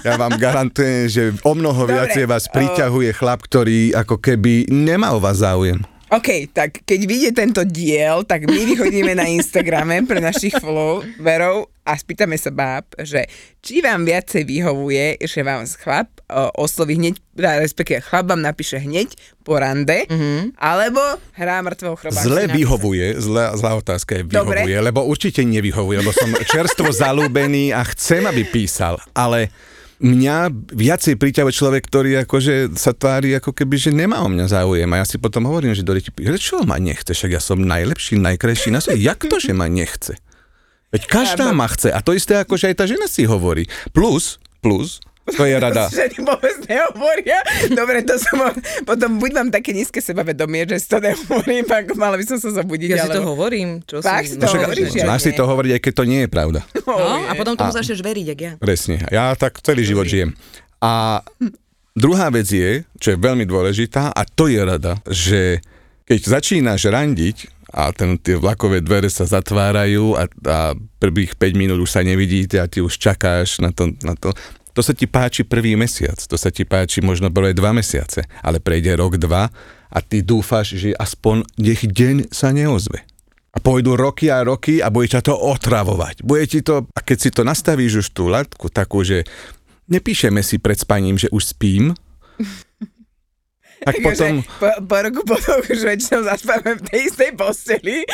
Ja 0.00 0.16
vám 0.16 0.40
garantujem, 0.40 1.12
že 1.12 1.22
o 1.44 1.52
mnoho 1.52 1.84
Dobre, 1.84 2.00
viacej 2.00 2.24
vás 2.24 2.48
priťahuje 2.48 3.12
chlap, 3.12 3.44
ktorý 3.44 3.92
ako 3.92 4.16
keby 4.16 4.72
nemá 4.72 5.12
o 5.12 5.20
vás 5.20 5.44
záujem. 5.44 5.84
OK, 6.10 6.50
tak 6.50 6.82
keď 6.82 7.00
vyjde 7.06 7.30
tento 7.38 7.62
diel, 7.62 8.26
tak 8.26 8.42
my 8.50 8.60
vychodíme 8.74 9.14
na 9.14 9.30
Instagrame 9.30 10.02
pre 10.02 10.18
našich 10.18 10.58
followerov 10.58 11.70
a 11.86 11.94
spýtame 11.94 12.34
sa 12.34 12.50
báb, 12.50 12.82
že 12.98 13.30
či 13.62 13.78
vám 13.78 14.02
viacej 14.02 14.42
vyhovuje, 14.42 15.22
že 15.22 15.46
vám 15.46 15.62
chlap 15.70 16.10
o, 16.26 16.66
osloví 16.66 16.98
hneď, 16.98 17.14
teda 17.38 17.62
respektíve 17.62 18.02
chlap 18.02 18.26
vám 18.26 18.42
napíše 18.42 18.82
hneď 18.82 19.14
po 19.46 19.62
rande, 19.62 20.10
mm-hmm. 20.10 20.58
alebo 20.58 20.98
hrá 21.38 21.62
mŕtvého 21.62 21.94
chrobáka. 21.94 22.26
Zle 22.26 22.50
vyhovuje, 22.50 23.14
zlá, 23.22 23.54
zlá 23.54 23.78
otázka 23.78 24.18
je 24.18 24.26
Dobre. 24.26 24.66
vyhovuje, 24.66 24.76
lebo 24.82 25.06
určite 25.06 25.46
nevyhovuje, 25.46 26.02
lebo 26.02 26.10
som 26.10 26.34
čerstvo 26.42 26.90
zalúbený 26.90 27.70
a 27.70 27.86
chcem, 27.86 28.26
aby 28.26 28.42
písal, 28.50 28.98
ale 29.14 29.50
mňa 30.00 30.36
viacej 30.72 31.20
priťahuje 31.20 31.52
človek, 31.52 31.82
ktorý 31.84 32.24
akože 32.24 32.74
sa 32.74 32.96
tvári 32.96 33.36
ako 33.36 33.52
keby, 33.52 33.76
že 33.76 33.90
nemá 33.92 34.24
o 34.24 34.28
mňa 34.32 34.48
záujem. 34.48 34.88
A 34.96 35.04
ja 35.04 35.06
si 35.06 35.20
potom 35.20 35.44
hovorím, 35.44 35.76
že 35.76 35.84
do 35.84 35.92
ryti, 35.92 36.10
čo 36.40 36.64
ma 36.64 36.80
nechce, 36.80 37.12
však 37.12 37.36
ja 37.36 37.40
som 37.40 37.60
najlepší, 37.60 38.16
najkrajší 38.16 38.72
na 38.72 38.80
svete. 38.80 39.00
Jak 39.04 39.28
to, 39.28 39.36
že 39.36 39.52
ma 39.52 39.68
nechce? 39.68 40.16
Veď 40.90 41.02
každá 41.06 41.54
ma 41.54 41.70
chce. 41.70 41.94
A 41.94 42.02
to 42.02 42.16
isté 42.16 42.34
ako, 42.34 42.58
že 42.58 42.74
aj 42.74 42.76
tá 42.82 42.84
žena 42.88 43.06
si 43.06 43.22
hovorí. 43.22 43.70
Plus, 43.94 44.42
plus, 44.58 44.98
to 45.28 45.44
je 45.46 45.56
rada. 45.60 45.86
Ženy 45.94 46.18
vôbec 46.24 46.56
nehovoria. 46.66 47.38
Dobre, 47.70 48.02
to 48.02 48.16
som 48.16 48.50
potom 48.82 49.20
buď 49.20 49.30
mám 49.36 49.48
také 49.52 49.76
nízke 49.76 50.00
sebavedomie, 50.00 50.66
že 50.66 50.80
si 50.80 50.88
to 50.90 50.98
nehovorím, 50.98 51.64
ako 51.68 51.92
mala 52.00 52.16
by 52.16 52.24
som 52.26 52.38
sa 52.40 52.50
zabudiť. 52.62 52.88
Ja 52.96 53.06
si 53.06 53.08
ale... 53.12 53.16
to 53.20 53.24
hovorím. 53.28 53.68
Čo 53.84 54.00
Fakt 54.02 54.26
si... 54.26 54.36
to 54.40 54.44
No 54.44 54.50
však, 54.50 54.62
hovoríš, 54.66 54.90
ja 54.96 55.04
máš 55.06 55.22
si 55.28 55.32
to 55.36 55.44
hovoriť, 55.46 55.70
aj 55.76 55.82
keď 55.82 55.92
to 55.92 56.04
nie 56.08 56.20
je 56.24 56.28
pravda. 56.28 56.60
No, 56.90 56.98
a 56.98 57.32
potom 57.38 57.54
tomu 57.54 57.70
začneš 57.70 58.02
veriť, 58.02 58.24
jak 58.34 58.40
ja. 58.40 58.52
Presne. 58.58 58.96
Ja 59.14 59.30
tak 59.38 59.62
celý 59.62 59.86
život 59.86 60.10
žijem. 60.10 60.34
A 60.82 61.22
druhá 61.94 62.32
vec 62.34 62.50
je, 62.50 62.82
čo 62.98 63.14
je 63.14 63.18
veľmi 63.20 63.46
dôležitá, 63.46 64.10
a 64.10 64.22
to 64.26 64.50
je 64.50 64.58
rada, 64.58 64.98
že 65.06 65.62
keď 66.10 66.20
začínaš 66.40 66.90
randiť 66.90 67.60
a 67.70 67.94
ten, 67.94 68.18
tie 68.18 68.34
vlakové 68.34 68.82
dvere 68.82 69.06
sa 69.06 69.22
zatvárajú 69.22 70.18
a, 70.18 70.26
a 70.26 70.74
prvých 70.98 71.38
5 71.38 71.54
minút 71.54 71.78
už 71.78 71.90
sa 71.94 72.02
nevidíte 72.02 72.58
a 72.58 72.66
ty 72.66 72.82
už 72.82 72.98
čakáš 72.98 73.62
na 73.62 73.70
to, 73.70 73.94
na 74.02 74.18
to, 74.18 74.34
to 74.74 74.80
sa 74.80 74.92
ti 74.94 75.06
páči 75.10 75.42
prvý 75.42 75.74
mesiac, 75.74 76.16
to 76.16 76.36
sa 76.38 76.48
ti 76.52 76.62
páči 76.62 77.02
možno 77.02 77.30
prvé 77.30 77.54
dva 77.54 77.74
mesiace, 77.74 78.26
ale 78.40 78.62
prejde 78.62 78.94
rok, 78.94 79.18
dva 79.18 79.50
a 79.90 79.98
ty 79.98 80.22
dúfaš, 80.22 80.78
že 80.78 80.94
aspoň 80.94 81.42
nech 81.58 81.82
deň 81.82 82.30
sa 82.30 82.54
neozve. 82.54 83.02
A 83.50 83.58
pôjdu 83.58 83.98
roky 83.98 84.30
a 84.30 84.46
roky 84.46 84.78
a 84.78 84.94
bude 84.94 85.10
ťa 85.10 85.26
to 85.26 85.34
otravovať. 85.34 86.22
Bude 86.22 86.46
ti 86.46 86.62
to, 86.62 86.86
a 86.94 87.00
keď 87.02 87.18
si 87.18 87.30
to 87.34 87.42
nastavíš 87.42 88.06
už 88.06 88.08
tú 88.14 88.30
latku 88.30 88.70
takú, 88.70 89.02
že 89.02 89.26
nepíšeme 89.90 90.38
si 90.46 90.62
pred 90.62 90.78
spaním, 90.78 91.18
že 91.18 91.26
už 91.34 91.50
spím, 91.50 91.90
tak 93.84 93.96
potom... 94.06 94.44
Po, 94.60 94.68
po 94.84 94.96
roku 95.00 95.20
potom 95.24 95.56
už 95.64 95.80
väčšinou 95.80 96.20
zaspávame 96.24 96.78
v 96.78 96.82
tej 96.86 97.00
istej 97.08 97.30
posteli. 97.36 98.04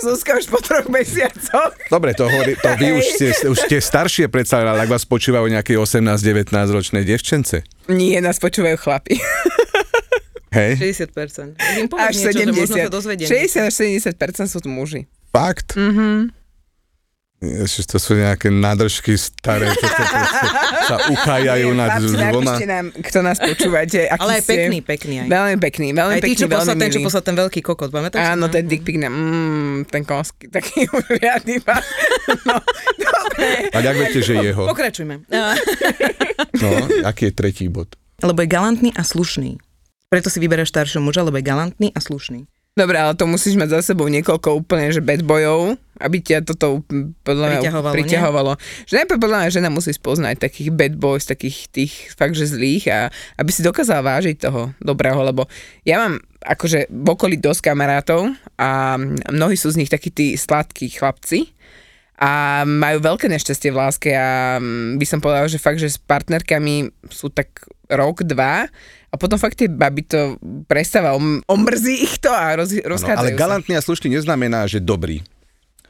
Zuzka 0.00 0.40
už 0.40 0.48
po 0.48 0.58
troch 0.64 0.88
mesiacoch. 0.88 1.76
Dobre, 1.92 2.16
to, 2.16 2.24
hovorí, 2.26 2.56
to 2.56 2.68
vy 2.80 2.96
už 2.96 3.04
ste, 3.04 3.26
už 3.48 3.58
ste 3.68 3.76
staršie 3.78 4.26
predsa, 4.32 4.64
ale 4.64 4.84
ak 4.84 4.90
vás 4.90 5.04
počúvajú 5.04 5.46
nejaké 5.52 5.76
18-19 5.76 6.52
ročné 6.72 7.04
devčence. 7.04 7.64
Nie, 7.92 8.24
nás 8.24 8.40
počúvajú 8.40 8.76
chlapi. 8.80 9.20
Hej? 10.56 10.76
60%. 10.80 11.56
Im 11.80 11.88
povedz 11.88 12.12
Až 12.12 12.14
niečo, 12.20 12.36
že 12.36 12.52
možno 12.52 12.76
sa 12.76 12.88
70. 12.88 12.92
dozvediem. 12.92 13.28
60 13.28 13.68
až 13.68 13.74
70% 14.44 14.52
sú 14.52 14.58
tu 14.60 14.68
muži. 14.68 15.08
Fakt? 15.32 15.76
Mhm. 15.76 16.41
Ježiš, 17.42 17.90
to 17.90 17.98
sú 17.98 18.14
nejaké 18.14 18.48
nádržky 18.48 19.18
staré, 19.18 19.66
čo 19.74 19.82
sa, 19.84 20.04
sa 20.88 20.96
uchajajú 21.10 21.68
Nie, 21.68 21.76
nad 21.76 21.98
dvoma. 21.98 22.54
nám, 22.54 22.94
kto 22.94 23.18
nás 23.18 23.42
počúvate. 23.42 24.06
Aký 24.06 24.22
Ale 24.22 24.32
aj 24.38 24.44
pekný, 24.46 24.78
pekný 24.78 25.14
aj. 25.20 25.28
Veľmi 25.28 25.56
pekný, 25.58 25.88
veľmi 25.90 26.14
Aj 26.14 26.20
ty, 26.22 26.24
pekný, 26.24 26.38
čo 26.38 26.46
veľmi 26.46 26.54
poslal, 26.54 26.76
ten, 26.78 26.88
čo 26.88 27.00
poslal 27.02 27.22
ten 27.26 27.34
veľký 27.34 27.60
kokot, 27.60 27.90
pamätáš? 27.90 28.22
Áno, 28.30 28.46
No. 28.46 28.52
ten 28.54 28.62
dick 28.62 28.86
pic 28.86 28.94
mm, 28.94 29.90
ten 29.90 30.06
konsky, 30.06 30.46
taký 30.46 30.86
pán. 31.66 31.82
No, 32.46 32.62
dobre. 32.94 33.74
A 33.74 33.78
jak 33.80 33.96
viete, 33.96 34.22
že 34.22 34.38
jeho? 34.38 34.62
Pokračujme. 34.62 35.26
No, 35.26 36.70
aký 37.02 37.28
je 37.28 37.34
tretí 37.34 37.66
bod? 37.66 37.98
Lebo 38.22 38.38
je 38.38 38.48
galantný 38.48 38.94
a 38.94 39.02
slušný. 39.02 39.58
Preto 40.06 40.30
si 40.30 40.38
vyberáš 40.38 40.70
staršieho 40.70 41.02
muža, 41.02 41.26
lebo 41.26 41.34
je 41.36 41.44
galantný 41.44 41.90
a 41.90 41.98
slušný. 41.98 42.46
Dobre, 42.72 42.96
ale 42.96 43.12
to 43.12 43.28
musíš 43.28 43.52
mať 43.52 43.68
za 43.68 43.92
sebou 43.92 44.08
niekoľko 44.08 44.56
úplne, 44.56 44.88
že 44.88 45.04
bad 45.04 45.20
bojov, 45.20 45.76
aby 46.02 46.18
ťa 46.18 46.42
toto 46.42 46.82
mm, 46.84 47.22
podľa 47.22 47.46
mňa 47.46 47.60
Priťahovalo, 47.62 47.94
priťahovalo. 47.94 48.52
Že 48.90 48.94
najprv 49.02 49.18
podľa 49.22 49.38
mňa 49.38 49.54
žena 49.54 49.70
musí 49.70 49.90
spoznať 49.94 50.36
takých 50.42 50.68
bad 50.74 50.94
boys, 50.98 51.24
takých 51.24 51.70
tých 51.70 51.92
fakt, 52.12 52.34
že 52.34 52.50
zlých 52.50 52.90
a 52.90 52.98
aby 53.38 53.50
si 53.54 53.62
dokázala 53.62 54.02
vážiť 54.02 54.36
toho 54.42 54.74
dobrého, 54.82 55.22
lebo 55.22 55.46
ja 55.86 56.02
mám 56.02 56.18
akože 56.42 56.90
v 56.90 57.08
okolí 57.08 57.38
dosť 57.38 57.70
kamarátov 57.70 58.34
a 58.58 58.98
mnohí 59.30 59.54
sú 59.54 59.70
z 59.70 59.78
nich 59.78 59.90
takí 59.90 60.10
tí 60.10 60.34
sladkí 60.34 60.90
chlapci, 60.90 61.54
a 62.22 62.62
majú 62.62 63.02
veľké 63.02 63.26
nešťastie 63.26 63.74
v 63.74 63.80
láske 63.82 64.10
a 64.14 64.62
mm, 64.62 64.94
by 64.94 65.06
som 65.10 65.18
povedala, 65.18 65.50
že 65.50 65.58
fakt, 65.58 65.82
že 65.82 65.90
s 65.90 65.98
partnerkami 65.98 66.94
sú 67.10 67.34
tak 67.34 67.66
rok, 67.90 68.22
dva 68.22 68.70
a 69.10 69.14
potom 69.18 69.42
fakt 69.42 69.58
tie 69.58 69.66
baby 69.66 70.06
to 70.06 70.38
prestáva, 70.70 71.18
om- 71.18 71.42
omrzí 71.50 72.06
ich 72.06 72.22
to 72.22 72.30
a 72.30 72.54
roz, 72.54 72.70
No, 72.72 72.94
rozchádzajú 72.94 73.26
ale 73.26 73.34
sa. 73.34 73.40
galantný 73.42 73.74
a 73.74 73.82
slušný 73.82 74.14
neznamená, 74.14 74.70
že 74.70 74.78
dobrý. 74.78 75.18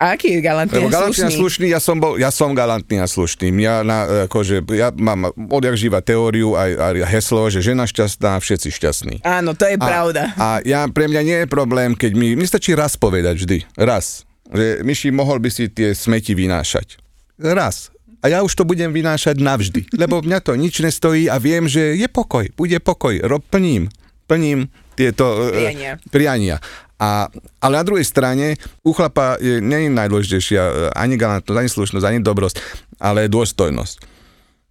A 0.03 0.19
aký 0.19 0.35
je 0.35 0.41
galantný 0.43 0.83
Lebo 0.83 0.91
a 0.91 0.95
galantný 0.99 1.23
a 1.23 1.31
slušný? 1.31 1.39
slušný, 1.39 1.67
ja 1.71 1.79
som, 1.79 1.97
bol, 2.03 2.19
ja 2.19 2.35
som 2.35 2.51
galantný 2.59 2.99
a 2.99 3.07
slušný. 3.07 3.55
Ja, 3.63 3.87
na, 3.87 4.27
akože, 4.27 4.67
ja 4.75 4.91
mám 4.91 5.31
odjak 5.47 5.79
živa 5.79 6.03
teóriu 6.03 6.59
a, 6.59 6.91
a 6.91 7.07
heslo, 7.07 7.47
že 7.47 7.63
žena 7.63 7.87
šťastná, 7.87 8.35
všetci 8.43 8.69
šťastní. 8.75 9.17
Áno, 9.23 9.55
to 9.55 9.63
je 9.71 9.79
pravda. 9.79 10.35
A, 10.35 10.59
a 10.59 10.67
ja, 10.67 10.83
pre 10.91 11.07
mňa 11.07 11.23
nie 11.23 11.39
je 11.45 11.47
problém, 11.47 11.95
keď 11.95 12.19
mi, 12.19 12.35
mi 12.35 12.43
stačí 12.51 12.75
raz 12.75 12.99
povedať 12.99 13.47
vždy. 13.47 13.59
Raz. 13.79 14.27
Že 14.51 14.83
Myši, 14.83 15.15
mohol 15.15 15.39
by 15.39 15.55
si 15.55 15.71
tie 15.71 15.95
smeti 15.95 16.35
vynášať. 16.35 16.99
Raz. 17.39 17.95
A 18.23 18.31
ja 18.31 18.43
už 18.43 18.59
to 18.59 18.67
budem 18.67 18.91
vynášať 18.91 19.39
navždy. 19.39 19.87
Lebo 19.95 20.19
mňa 20.19 20.43
to 20.43 20.59
nič 20.59 20.83
nestojí 20.83 21.31
a 21.31 21.39
viem, 21.39 21.71
že 21.71 21.95
je 21.95 22.07
pokoj. 22.11 22.51
Bude 22.59 22.83
pokoj. 22.83 23.23
Rob, 23.23 23.47
plním. 23.47 23.87
Plním 24.27 24.67
tieto 24.95 25.51
e, 25.51 25.57
Priania. 25.57 25.93
priania. 26.13 26.57
A, 27.03 27.27
ale 27.59 27.75
na 27.75 27.85
druhej 27.85 28.07
strane 28.07 28.55
u 28.87 28.95
chlapa 28.95 29.35
je, 29.43 29.59
nie 29.59 29.91
je 29.91 29.91
najdôležitejšia 29.91 30.63
e, 30.63 30.73
ani 30.95 31.19
galantnosť, 31.19 31.59
ani 31.59 31.71
slušnosť, 31.75 32.07
ani 32.07 32.21
dobrosť, 32.23 32.57
ale 33.03 33.27
dôstojnosť. 33.27 34.15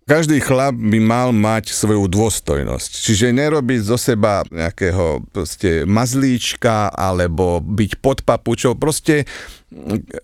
Každý 0.08 0.42
chlap 0.42 0.76
by 0.76 1.00
mal 1.00 1.30
mať 1.30 1.72
svoju 1.72 2.10
dôstojnosť. 2.10 2.92
Čiže 3.06 3.38
nerobiť 3.38 3.80
zo 3.86 3.96
seba 3.96 4.42
nejakého 4.50 5.24
proste 5.30 5.86
mazlíčka 5.88 6.90
alebo 6.90 7.62
byť 7.62 7.92
pod 8.02 8.26
papučou. 8.26 8.74
Proste 8.76 9.30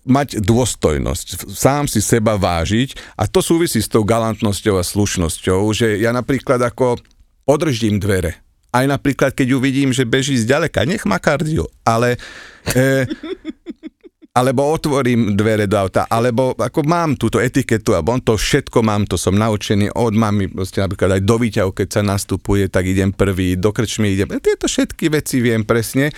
mať 0.04 0.44
dôstojnosť. 0.44 1.48
Sám 1.48 1.86
si 1.88 2.04
seba 2.04 2.36
vážiť 2.36 3.16
a 3.16 3.30
to 3.30 3.40
súvisí 3.40 3.80
s 3.80 3.88
tou 3.88 4.02
galantnosťou 4.02 4.76
a 4.76 4.84
slušnosťou, 4.84 5.60
že 5.72 5.96
ja 6.02 6.12
napríklad 6.12 6.60
ako 6.60 7.00
održím 7.48 7.96
dvere. 8.02 8.47
Aj 8.68 8.84
napríklad, 8.84 9.32
keď 9.32 9.56
ju 9.56 9.58
vidím, 9.58 9.90
že 9.96 10.04
beží 10.04 10.36
zďaleka, 10.36 10.84
nech 10.84 11.04
má 11.08 11.16
kardio, 11.16 11.68
ale... 11.84 12.20
E, 12.68 13.08
alebo 14.38 14.70
otvorím 14.70 15.34
dvere 15.34 15.66
do 15.66 15.74
auta, 15.74 16.06
alebo 16.06 16.54
ako 16.54 16.86
mám 16.86 17.18
túto 17.18 17.42
etiketu 17.42 17.98
a 17.98 18.06
on 18.06 18.22
to 18.22 18.38
všetko 18.38 18.86
mám, 18.86 19.02
to 19.02 19.18
som 19.18 19.34
naučený 19.34 19.90
od 19.98 20.14
mami, 20.14 20.46
proste 20.46 20.78
napríklad 20.78 21.18
aj 21.18 21.22
do 21.26 21.36
výťahu, 21.42 21.70
keď 21.74 21.88
sa 21.90 22.02
nastupuje, 22.06 22.70
tak 22.70 22.86
idem 22.86 23.10
prvý, 23.10 23.58
do 23.58 23.74
krčmy 23.74 24.14
idem, 24.14 24.30
tieto 24.38 24.70
všetky 24.70 25.10
veci 25.10 25.42
viem 25.42 25.66
presne, 25.66 26.14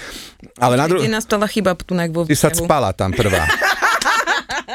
ale 0.61 0.77
na 0.77 0.85
Kde 0.85 1.01
druhej... 1.01 1.09
nastala 1.09 1.49
chyba 1.49 1.73
tu 1.81 1.97
vo 1.97 2.29
Ty 2.29 2.37
sa 2.37 2.53
spala 2.53 2.93
tam 2.93 3.17
prvá. 3.17 3.49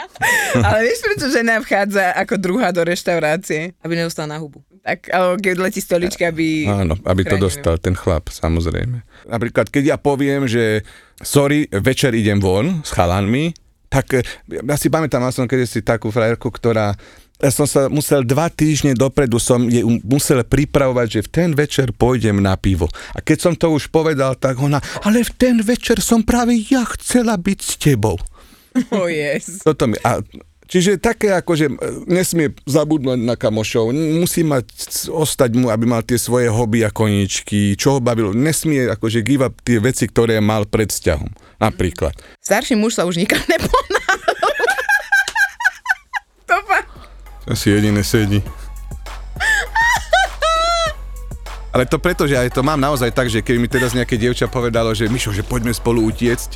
Ale 0.66 0.80
vieš, 0.86 1.00
prečo 1.04 1.28
žena 1.32 1.60
vchádza 1.64 2.14
ako 2.16 2.36
druhá 2.38 2.70
do 2.76 2.84
reštaurácie? 2.84 3.74
Aby 3.82 4.00
neostala 4.00 4.36
na 4.36 4.38
hubu. 4.42 4.62
Tak, 4.86 5.10
alebo 5.10 5.42
keď 5.42 5.56
letí 5.58 5.82
stolička, 5.82 6.30
aby... 6.30 6.70
Áno, 6.70 6.94
aby 7.10 7.26
to 7.26 7.42
dostal 7.42 7.82
ten 7.82 7.98
chlap, 7.98 8.30
samozrejme. 8.30 9.02
Napríklad, 9.26 9.74
keď 9.74 9.96
ja 9.96 9.98
poviem, 9.98 10.46
že 10.46 10.86
sorry, 11.18 11.66
večer 11.74 12.14
idem 12.14 12.38
von 12.38 12.86
s 12.86 12.94
chalanmi, 12.94 13.50
tak 13.90 14.06
eh, 14.14 14.26
ja 14.50 14.78
si 14.78 14.94
pamätám, 14.94 15.26
mal 15.26 15.34
som 15.34 15.50
kedy 15.50 15.66
si 15.66 15.80
takú 15.82 16.14
frajerku, 16.14 16.54
ktorá 16.54 16.94
ja 17.36 17.52
som 17.52 17.68
sa 17.68 17.92
musel 17.92 18.24
dva 18.24 18.48
týždne 18.48 18.96
dopredu 18.96 19.44
som 19.44 19.68
je 19.68 19.84
musel 20.08 20.40
pripravovať, 20.48 21.08
že 21.20 21.22
v 21.28 21.30
ten 21.30 21.50
večer 21.52 21.92
pôjdem 21.92 22.40
na 22.40 22.56
pivo. 22.56 22.88
A 23.12 23.20
keď 23.20 23.38
som 23.44 23.54
to 23.60 23.76
už 23.76 23.92
povedal, 23.92 24.40
tak 24.40 24.56
ona, 24.56 24.80
ale 25.04 25.20
v 25.20 25.32
ten 25.36 25.60
večer 25.60 26.00
som 26.00 26.24
práve 26.24 26.56
ja 26.56 26.88
chcela 26.96 27.36
byť 27.36 27.60
s 27.60 27.76
tebou. 27.76 28.16
Oh, 28.96 29.08
yes. 29.08 29.64
Toto 29.64 29.88
mi, 29.88 29.96
a, 30.04 30.20
čiže 30.68 31.00
také 31.00 31.32
ako, 31.32 31.52
že 31.56 31.72
e, 31.72 31.76
nesmie 32.12 32.52
zabudnúť 32.68 33.24
na 33.24 33.40
kamošov, 33.40 33.96
musí 33.96 34.44
mať, 34.44 34.68
ostať 35.08 35.56
mu, 35.56 35.72
aby 35.72 35.86
mal 35.88 36.04
tie 36.04 36.20
svoje 36.20 36.52
hobby 36.52 36.84
a 36.84 36.92
koničky, 36.92 37.80
čo 37.80 37.98
ho 37.98 38.00
bavilo. 38.04 38.36
Nesmie 38.36 38.92
akože 38.92 39.24
give 39.24 39.48
up 39.48 39.56
tie 39.64 39.80
veci, 39.80 40.12
ktoré 40.12 40.44
mal 40.44 40.68
pred 40.68 40.92
vzťahom. 40.92 41.32
Napríklad. 41.56 42.12
Starší 42.44 42.76
muž 42.76 43.00
sa 43.00 43.08
už 43.08 43.16
nikam 43.16 43.40
neponáhľal. 43.54 44.52
to 46.44 46.58
fakt. 46.68 46.92
Asi 47.48 47.72
jediné 47.72 48.04
sedí. 48.04 48.44
Ale 51.76 51.84
to 51.84 52.00
preto, 52.00 52.24
že 52.24 52.40
aj 52.40 52.56
to 52.56 52.64
mám 52.64 52.80
naozaj 52.80 53.12
tak, 53.12 53.28
že 53.28 53.44
keby 53.44 53.60
mi 53.60 53.68
teraz 53.68 53.92
nejaké 53.92 54.16
dievča 54.16 54.48
povedalo, 54.48 54.96
že 54.96 55.12
Mišo, 55.12 55.36
že 55.36 55.44
poďme 55.44 55.76
spolu 55.76 56.08
utiecť, 56.08 56.56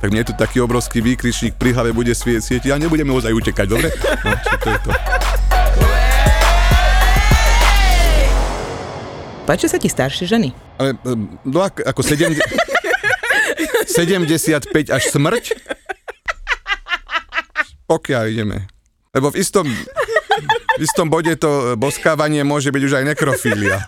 tak 0.00 0.08
mne 0.08 0.24
tu 0.24 0.32
taký 0.32 0.64
obrovský 0.64 1.04
výkričník 1.04 1.60
pri 1.60 1.76
hlave 1.76 1.92
bude 1.92 2.16
svie- 2.16 2.40
svietiť 2.40 2.72
a 2.72 2.80
nebudeme 2.80 3.12
ozaj 3.12 3.36
utekať, 3.36 3.66
dobre? 3.68 3.92
No, 4.24 4.32
to 4.64 4.68
je 4.72 4.78
to? 4.80 4.90
Páči 9.44 9.66
sa 9.68 9.76
ti 9.76 9.92
staršie 9.92 10.24
ženy? 10.24 10.56
Ale 10.80 10.96
no 11.44 11.60
ako, 11.60 11.84
ako 11.84 12.00
70, 12.00 12.40
75 13.92 14.88
až 14.88 15.02
smrť? 15.12 15.44
Pokiaľ 17.84 18.24
ideme. 18.30 18.70
Lebo 19.10 19.34
v 19.34 19.42
istom, 19.42 19.66
v 20.78 20.80
istom 20.80 21.10
bode 21.10 21.34
to 21.36 21.74
boskávanie 21.74 22.46
môže 22.46 22.70
byť 22.70 22.82
už 22.86 22.94
aj 23.02 23.04
nekrofília. 23.04 23.82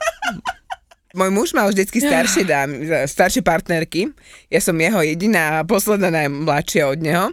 Môj 1.12 1.30
muž 1.30 1.48
mal 1.52 1.68
vždycky 1.68 2.00
staršie 2.00 2.48
dámy, 2.52 2.88
staršie 3.04 3.44
partnerky. 3.44 4.12
Ja 4.48 4.60
som 4.64 4.76
jeho 4.80 5.04
jediná 5.04 5.60
a 5.60 5.66
posledná 5.68 6.08
najmladšia 6.08 6.88
od 6.88 6.98
neho. 7.00 7.26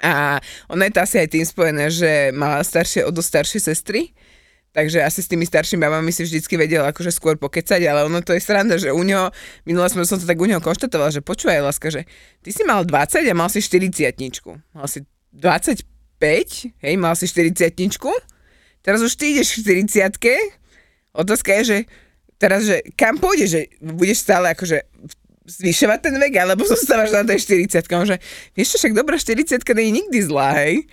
A 0.00 0.40
ono 0.72 0.82
je 0.88 0.92
to 0.96 1.00
asi 1.04 1.16
aj 1.20 1.28
tým 1.28 1.46
spojené, 1.46 1.92
že 1.92 2.32
mala 2.32 2.64
staršie, 2.64 3.04
o 3.04 3.12
dosť 3.12 3.28
staršie 3.28 3.60
sestry. 3.60 4.02
Takže 4.70 5.02
asi 5.02 5.18
s 5.18 5.26
tými 5.26 5.42
staršími 5.42 5.82
babami 5.82 6.14
si 6.14 6.22
vždycky 6.22 6.54
vedel 6.54 6.86
akože 6.86 7.10
skôr 7.10 7.34
pokecať, 7.34 7.82
ale 7.90 8.06
ono 8.06 8.22
to 8.22 8.30
je 8.30 8.38
sranda, 8.38 8.78
že 8.78 8.94
u 8.94 9.02
neho, 9.02 9.34
minule 9.66 9.90
som, 9.90 9.98
som 10.06 10.14
to 10.14 10.30
tak 10.30 10.38
u 10.38 10.46
neho 10.46 10.62
konštatovala, 10.62 11.10
že 11.10 11.26
počúvaj, 11.26 11.58
láska, 11.58 11.90
že 11.90 12.06
ty 12.38 12.54
si 12.54 12.62
mal 12.62 12.86
20 12.86 13.26
a 13.26 13.34
mal 13.34 13.50
si 13.50 13.58
40 13.58 14.14
Mal 14.70 14.86
si 14.86 15.02
25, 15.34 15.82
hej, 16.86 16.94
mal 17.02 17.18
si 17.18 17.26
40 17.26 17.74
teraz 18.86 19.02
už 19.02 19.18
ty 19.18 19.34
ideš 19.34 19.58
v 19.58 19.90
40 19.90 20.22
Otázka 21.18 21.50
je, 21.58 21.62
že 21.66 21.78
teraz, 22.40 22.64
že 22.64 22.80
kam 22.96 23.20
pôjdeš, 23.20 23.48
že 23.52 23.62
budeš 23.84 24.24
stále 24.24 24.56
akože 24.56 24.80
zvyšovať 25.44 25.98
ten 26.00 26.14
vek, 26.16 26.34
alebo 26.40 26.64
zostávaš 26.64 27.12
na 27.12 27.26
tej 27.26 27.68
40 27.68 27.84
že 28.08 28.16
vieš 28.56 28.68
čo, 28.74 28.76
však 28.80 28.96
dobrá 28.96 29.20
40 29.20 29.60
nie 29.76 29.84
je 29.84 29.92
nikdy 30.00 30.18
zlá, 30.24 30.56
hej? 30.64 30.88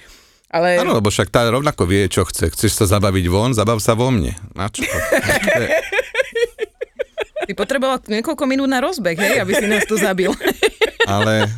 Ale 0.48 0.80
Áno, 0.80 0.96
lebo 0.96 1.12
však 1.12 1.28
tá 1.28 1.44
rovnako 1.44 1.84
vie, 1.84 2.08
čo 2.08 2.24
chce. 2.24 2.48
Chceš 2.56 2.72
sa 2.80 2.86
zabaviť 2.88 3.26
von, 3.28 3.52
zabav 3.52 3.84
sa 3.84 4.00
vo 4.00 4.08
mne. 4.08 4.32
Na 4.56 4.72
čo? 4.72 4.80
Ty 7.48 7.52
potreboval 7.52 8.00
niekoľko 8.08 8.44
minút 8.48 8.72
na 8.72 8.80
rozbeh, 8.80 9.16
hej, 9.16 9.44
aby 9.44 9.52
si 9.56 9.68
nás 9.68 9.84
tu 9.84 10.00
zabil. 10.00 10.32
Ale 11.08 11.52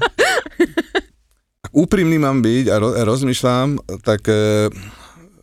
úprimný 1.69 2.17
mám 2.17 2.41
byť 2.41 2.65
a 2.69 2.75
ro- 2.81 2.97
rozmýšľam, 2.97 3.77
tak 4.01 4.25
e, 4.25 4.69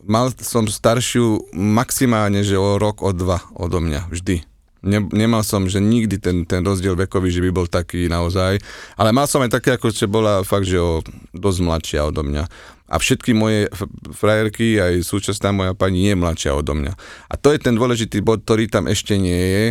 mal 0.07 0.31
som 0.39 0.65
staršiu 0.65 1.53
maximálne, 1.53 2.41
že 2.41 2.55
o 2.55 2.79
rok, 2.79 3.03
o 3.03 3.11
dva 3.11 3.43
odo 3.53 3.83
mňa, 3.83 4.09
vždy. 4.09 4.43
Ne, 4.87 5.03
nemal 5.11 5.41
som, 5.41 5.65
že 5.67 5.83
nikdy 5.83 6.21
ten, 6.21 6.47
ten 6.47 6.61
rozdiel 6.63 6.95
vekový, 6.95 7.33
že 7.33 7.43
by 7.43 7.49
bol 7.51 7.67
taký 7.67 8.07
naozaj, 8.07 8.61
ale 8.95 9.09
mal 9.11 9.27
som 9.27 9.43
aj 9.43 9.59
také, 9.59 9.75
ako 9.75 9.89
že 9.91 10.07
bola 10.07 10.45
fakt, 10.47 10.69
že 10.69 10.79
o 10.79 11.03
dosť 11.33 11.59
mladšia 11.65 12.07
odo 12.07 12.23
mňa. 12.23 12.43
A 12.87 12.95
všetky 12.95 13.35
moje 13.35 13.67
frajerky, 14.15 14.79
aj 14.79 15.03
súčasná 15.03 15.51
moja 15.51 15.75
pani 15.75 16.07
je 16.07 16.15
mladšia 16.15 16.55
odo 16.55 16.71
mňa. 16.71 16.93
A 17.27 17.33
to 17.35 17.51
je 17.51 17.59
ten 17.59 17.75
dôležitý 17.75 18.23
bod, 18.23 18.47
ktorý 18.47 18.71
tam 18.71 18.87
ešte 18.87 19.19
nie 19.19 19.43
je, 19.43 19.65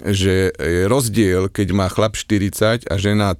že 0.00 0.34
je 0.54 0.86
rozdiel, 0.86 1.50
keď 1.50 1.68
má 1.74 1.90
chlap 1.90 2.14
40 2.14 2.86
a 2.86 2.94
žena 2.94 3.34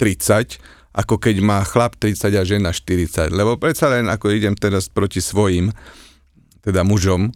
30, 0.00 0.58
ako 0.94 1.18
keď 1.18 1.42
má 1.42 1.58
chlap 1.66 1.98
30 1.98 2.38
a 2.38 2.42
žena 2.46 2.70
40. 2.70 3.34
Lebo 3.34 3.58
predsa 3.58 3.90
len, 3.90 4.06
ako 4.06 4.30
idem 4.30 4.54
teraz 4.54 4.86
proti 4.86 5.18
svojim, 5.18 5.74
teda 6.62 6.86
mužom, 6.86 7.34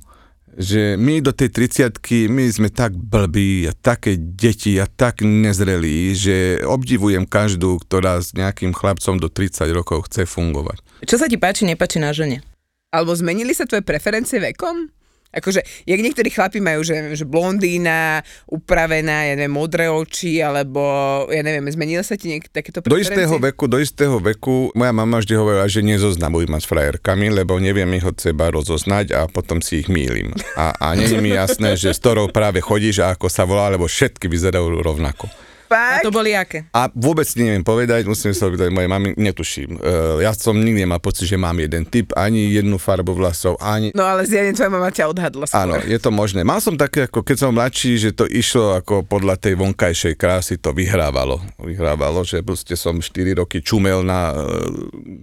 že 0.58 0.98
my 0.98 1.22
do 1.22 1.30
tej 1.30 1.54
30 1.54 2.02
my 2.30 2.50
sme 2.50 2.68
tak 2.74 2.90
blbí 2.94 3.70
a 3.70 3.72
také 3.74 4.18
deti 4.18 4.74
a 4.82 4.90
tak 4.90 5.22
nezrelí, 5.22 6.14
že 6.18 6.36
obdivujem 6.66 7.26
každú, 7.30 7.78
ktorá 7.86 8.18
s 8.18 8.34
nejakým 8.34 8.74
chlapcom 8.74 9.22
do 9.22 9.30
30 9.30 9.70
rokov 9.70 10.10
chce 10.10 10.26
fungovať. 10.26 10.82
Čo 11.06 11.22
sa 11.22 11.30
ti 11.30 11.38
páči, 11.38 11.62
nepáči 11.62 12.02
na 12.02 12.10
žene? 12.10 12.42
Alebo 12.90 13.14
zmenili 13.14 13.54
sa 13.54 13.70
tvoje 13.70 13.86
preferencie 13.86 14.42
vekom? 14.42 14.90
Akože, 15.28 15.60
jak 15.84 16.00
niektorí 16.00 16.32
chlapi 16.32 16.56
majú, 16.58 16.80
že, 16.80 17.12
že 17.12 17.28
blondína, 17.28 18.24
upravená, 18.48 19.28
ja 19.28 19.34
neviem, 19.36 19.52
modré 19.52 19.92
oči, 19.92 20.40
alebo, 20.40 20.80
ja 21.28 21.44
neviem, 21.44 21.68
zmenili 21.68 22.00
sa 22.00 22.16
ti 22.16 22.32
niek- 22.32 22.48
takéto 22.48 22.80
Do 22.80 22.96
istého 22.96 23.36
veku, 23.36 23.68
do 23.68 23.76
istého 23.76 24.16
veku, 24.16 24.72
moja 24.72 24.92
mama 24.96 25.20
vždy 25.20 25.34
hovorila, 25.36 25.68
že 25.68 25.84
nezoznamuj 25.84 26.48
ma 26.48 26.56
s 26.56 26.64
frajerkami, 26.64 27.28
lebo 27.28 27.60
neviem 27.60 27.92
ich 27.92 28.08
od 28.08 28.16
seba 28.16 28.48
rozoznať 28.48 29.12
a 29.12 29.20
potom 29.28 29.60
si 29.60 29.84
ich 29.84 29.92
mýlim. 29.92 30.32
A, 30.56 30.72
a 30.72 30.96
nie 30.96 31.12
je 31.12 31.20
mi 31.20 31.36
jasné, 31.36 31.76
že 31.76 31.92
s 31.92 32.00
ktorou 32.00 32.32
práve 32.32 32.64
chodíš 32.64 33.04
a 33.04 33.12
ako 33.12 33.28
sa 33.28 33.44
volá, 33.44 33.68
lebo 33.68 33.84
všetky 33.84 34.32
vyzerajú 34.32 34.80
rovnako. 34.80 35.28
A 35.68 36.00
Fakt? 36.00 36.04
to 36.04 36.12
boli 36.12 36.32
aké? 36.32 36.64
A 36.72 36.88
vôbec 36.96 37.28
neviem 37.36 37.60
povedať, 37.60 38.08
musím 38.08 38.32
sa 38.32 38.48
opýtať 38.48 38.72
mojej 38.72 38.88
mamy, 38.88 39.12
netuším. 39.20 39.76
Uh, 39.76 40.18
ja 40.24 40.32
som 40.32 40.56
nikdy 40.56 40.88
nemal 40.88 41.00
pocit, 41.00 41.28
že 41.28 41.36
mám 41.36 41.60
jeden 41.60 41.84
typ, 41.84 42.16
ani 42.16 42.56
jednu 42.56 42.80
farbu 42.80 43.12
vlasov, 43.12 43.60
ani... 43.60 43.92
No 43.92 44.08
ale 44.08 44.24
zjavne 44.24 44.56
tvoja 44.56 44.70
mama 44.72 44.88
ťa 44.88 45.04
odhadla 45.12 45.44
skôr. 45.44 45.60
Áno, 45.60 45.76
je 45.84 45.98
to 46.00 46.08
možné. 46.08 46.40
Mal 46.40 46.64
som 46.64 46.74
také, 46.80 47.04
ako 47.04 47.20
keď 47.20 47.36
som 47.36 47.50
mladší, 47.52 48.00
že 48.00 48.10
to 48.16 48.24
išlo 48.24 48.80
ako 48.80 49.04
podľa 49.04 49.36
tej 49.36 49.60
vonkajšej 49.60 50.14
krásy, 50.16 50.56
to 50.56 50.72
vyhrávalo. 50.72 51.44
Vyhrávalo, 51.60 52.24
že 52.24 52.40
proste 52.40 52.72
som 52.72 52.96
4 52.96 53.36
roky 53.36 53.60
čumel 53.60 54.00
na 54.00 54.32
uh, 54.32 54.40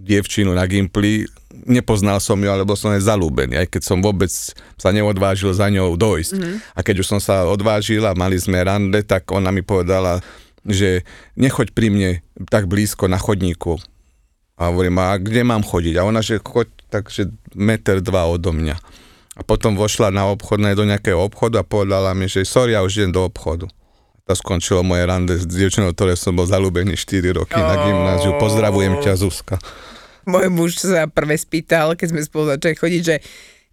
dievčinu 0.06 0.54
na 0.54 0.70
Gimply, 0.70 1.26
nepoznal 1.63 2.20
som 2.20 2.36
ju, 2.36 2.52
alebo 2.52 2.76
som 2.76 2.91
jej 2.91 3.04
zalúbený, 3.04 3.56
aj 3.63 3.68
keď 3.72 3.82
som 3.88 4.04
vôbec 4.04 4.30
sa 4.76 4.89
neodvážil 4.91 5.56
za 5.56 5.72
ňou 5.72 5.96
dojsť. 5.96 6.34
Mm-hmm. 6.36 6.56
A 6.76 6.80
keď 6.84 6.96
už 7.00 7.08
som 7.08 7.20
sa 7.24 7.48
odvážil 7.48 8.04
a 8.04 8.12
mali 8.12 8.36
sme 8.36 8.60
rande, 8.60 9.00
tak 9.08 9.32
ona 9.32 9.56
mi 9.56 9.63
povedala, 9.63 10.20
že 10.65 11.08
nechoď 11.39 11.72
pri 11.72 11.88
mne 11.94 12.10
tak 12.52 12.68
blízko 12.68 13.08
na 13.08 13.22
chodníku. 13.22 13.80
A 14.56 14.72
hovorím, 14.72 15.00
a 15.00 15.20
kde 15.20 15.44
mám 15.44 15.63
chodiť? 15.63 16.00
A 16.00 16.08
ona, 16.08 16.24
že 16.24 16.39
choď 16.39 16.72
takže 16.88 17.32
meter 17.56 18.00
dva 18.00 18.28
odo 18.28 18.56
mňa. 18.56 18.76
A 19.36 19.41
potom 19.44 19.76
vošla 19.76 20.15
na 20.15 20.32
obchodné 20.32 20.80
do 20.80 20.88
nejakého 20.88 21.20
obchodu 21.20 21.60
a 21.60 21.68
povedala 21.68 22.15
mi, 22.15 22.32
že 22.32 22.48
sorry, 22.48 22.72
ja 22.72 22.80
už 22.88 23.04
idem 23.04 23.12
do 23.12 23.28
obchodu. 23.28 23.68
To 24.26 24.34
skončilo 24.34 24.82
moje 24.82 25.06
rande 25.06 25.38
s 25.38 25.46
dievčinou, 25.46 25.94
ktoré 25.94 26.18
som 26.18 26.34
bol 26.34 26.48
zalúbený 26.50 26.98
4 26.98 27.36
roky 27.36 27.60
na 27.60 27.78
gymnáziu. 27.78 28.34
Pozdravujem 28.41 28.98
ťa, 29.04 29.13
Zuzka. 29.20 29.60
Môj 30.26 30.50
muž 30.50 30.82
sa 30.82 31.06
prvé 31.06 31.38
spýtal, 31.38 31.94
keď 31.94 32.08
sme 32.12 32.22
spolu 32.26 32.58
začali 32.58 32.76
chodiť, 32.76 33.02
že 33.02 33.16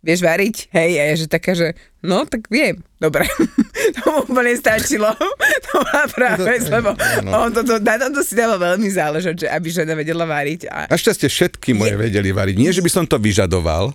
vieš 0.03 0.21
variť? 0.27 0.69
Hej, 0.75 0.91
a 0.99 1.03
ja 1.09 1.15
že 1.15 1.27
taká, 1.31 1.55
že 1.55 1.79
no, 2.03 2.27
tak 2.27 2.51
viem. 2.51 2.83
Dobre. 2.99 3.25
to 3.97 4.01
mu 4.11 4.19
úplne 4.27 4.53
stačilo. 4.59 5.09
to 5.65 5.71
bola 5.79 6.05
práve, 6.11 6.53
lebo 6.75 6.91
on 7.31 7.55
toto, 7.55 7.79
na 7.79 7.97
tomto 7.97 8.21
si 8.27 8.35
dával 8.35 8.59
veľmi 8.59 8.91
záležať, 8.91 9.47
že 9.47 9.47
aby 9.49 9.69
žena 9.71 9.95
vedela 9.95 10.27
variť. 10.27 10.69
A 10.69 10.91
Našťastie 10.91 11.31
všetky 11.31 11.73
moje 11.73 11.95
vedeli 11.95 12.35
variť. 12.35 12.57
Nie, 12.59 12.75
že 12.75 12.83
by 12.83 12.91
som 12.91 13.05
to 13.07 13.17
vyžadoval, 13.17 13.95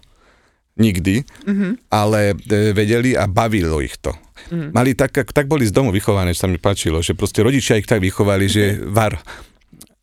nikdy, 0.80 1.26
mm-hmm. 1.44 1.90
ale 1.92 2.38
e, 2.38 2.72
vedeli 2.72 3.18
a 3.18 3.28
bavilo 3.28 3.84
ich 3.84 3.98
to. 4.00 4.16
Mm-hmm. 4.48 4.72
Mali 4.72 4.96
tak, 4.96 5.12
ak- 5.12 5.34
tak 5.36 5.46
boli 5.50 5.68
z 5.68 5.76
domu 5.76 5.92
vychované, 5.92 6.32
že 6.32 6.46
sa 6.46 6.50
mi 6.50 6.62
páčilo, 6.62 7.04
že 7.04 7.18
proste 7.18 7.44
rodičia 7.44 7.76
ich 7.76 7.90
tak 7.90 8.00
vychovali, 8.00 8.46
že 8.48 8.80
var. 8.88 9.20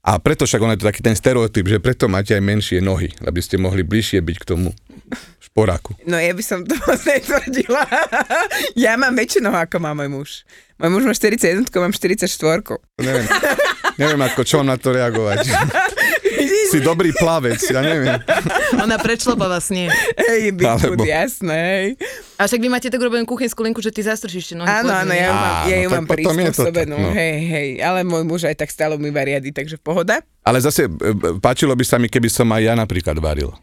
A 0.05 0.21
preto 0.21 0.45
však 0.45 0.61
on 0.61 0.77
je 0.77 0.85
to 0.85 0.89
taký 0.93 1.01
ten 1.01 1.17
stereotyp, 1.17 1.65
že 1.65 1.81
preto 1.81 2.13
máte 2.13 2.37
aj 2.37 2.45
menšie 2.45 2.85
nohy, 2.85 3.09
aby 3.25 3.41
ste 3.41 3.57
mohli 3.57 3.81
bližšie 3.81 4.21
byť 4.21 4.37
k 4.37 4.45
tomu 4.45 4.77
šporáku. 5.41 5.97
No 6.05 6.21
ja 6.21 6.37
by 6.37 6.45
som 6.45 6.61
to 6.61 6.77
moc 6.85 7.01
netvrdila. 7.09 7.89
ja 8.77 9.01
mám 9.01 9.17
väčšiu 9.17 9.41
nohu, 9.41 9.57
ako 9.57 9.81
má 9.81 9.97
môj 9.97 10.09
muž. 10.13 10.31
Môj 10.77 10.91
muž 10.93 11.03
má 11.09 11.15
41, 11.17 11.65
mám 11.81 11.95
44. 11.97 12.29
Neviem, 13.01 13.27
neviem 13.97 14.23
ako, 14.29 14.45
čo 14.45 14.61
mám 14.61 14.75
na 14.75 14.77
to 14.77 14.93
reagovať. 14.93 15.49
si 16.69 16.79
dobrý 16.79 17.11
plavec, 17.11 17.61
ja 17.61 17.81
neviem. 17.81 18.19
Ona 18.77 18.97
prečlopala 18.97 19.59
snie. 19.59 19.89
Hej, 20.15 20.53
Bigfoot, 20.53 20.97
Alebo- 20.97 21.05
jasné, 21.05 21.57
hej. 21.57 21.89
A 22.35 22.45
však 22.45 22.59
vy 22.59 22.69
máte 22.69 22.89
tak 22.89 22.99
urobenú 22.99 23.23
kuchynskú 23.25 23.63
linku, 23.63 23.79
že 23.79 23.89
ty 23.89 24.03
zastršíš 24.03 24.53
tie 24.53 24.57
nohy. 24.57 24.67
Áno, 24.67 24.91
áno, 24.91 25.13
ja 25.13 25.27
ju 25.27 25.35
mám, 25.35 25.53
ja 25.65 25.77
ju 25.77 25.89
Áno, 25.89 25.95
mám 25.95 26.07
prispôsobenú, 26.07 26.97
no. 26.97 27.11
hej, 27.13 27.37
hej, 27.41 27.69
ale 27.79 28.03
môj 28.03 28.23
muž 28.23 28.45
aj 28.45 28.57
tak 28.57 28.69
stále 28.69 28.95
umýva 28.95 29.23
riady, 29.23 29.49
takže 29.49 29.77
pohoda. 29.77 30.19
Ale 30.43 30.59
zase 30.59 30.85
e, 30.85 30.91
páčilo 31.39 31.73
by 31.73 31.85
sa 31.85 31.97
mi, 31.97 32.07
keby 32.07 32.27
som 32.27 32.51
aj 32.51 32.63
ja 32.63 32.75
napríklad 32.75 33.15
varil. 33.17 33.55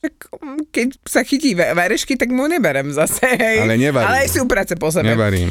Tak 0.00 0.12
mm, 0.36 0.68
keď 0.68 0.88
sa 1.00 1.24
chytí 1.24 1.54
va- 1.54 1.72
varešky, 1.72 2.14
tak 2.14 2.28
mu 2.28 2.44
neberem 2.44 2.90
zase, 2.90 3.24
hej. 3.24 3.62
Ale 3.62 3.78
nevarím. 3.78 4.04
Ale 4.04 4.18
aj 4.26 4.28
sú 4.30 4.44
práce 4.44 4.74
po 4.74 4.90
sebe. 4.90 5.08
Nevarím. 5.08 5.48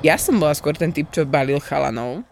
Ja 0.00 0.16
som 0.16 0.36
bola 0.36 0.54
skôr 0.54 0.72
ten 0.72 0.90
typ, 0.90 1.10
čo 1.10 1.22
balil 1.22 1.58
chalanov. 1.58 2.22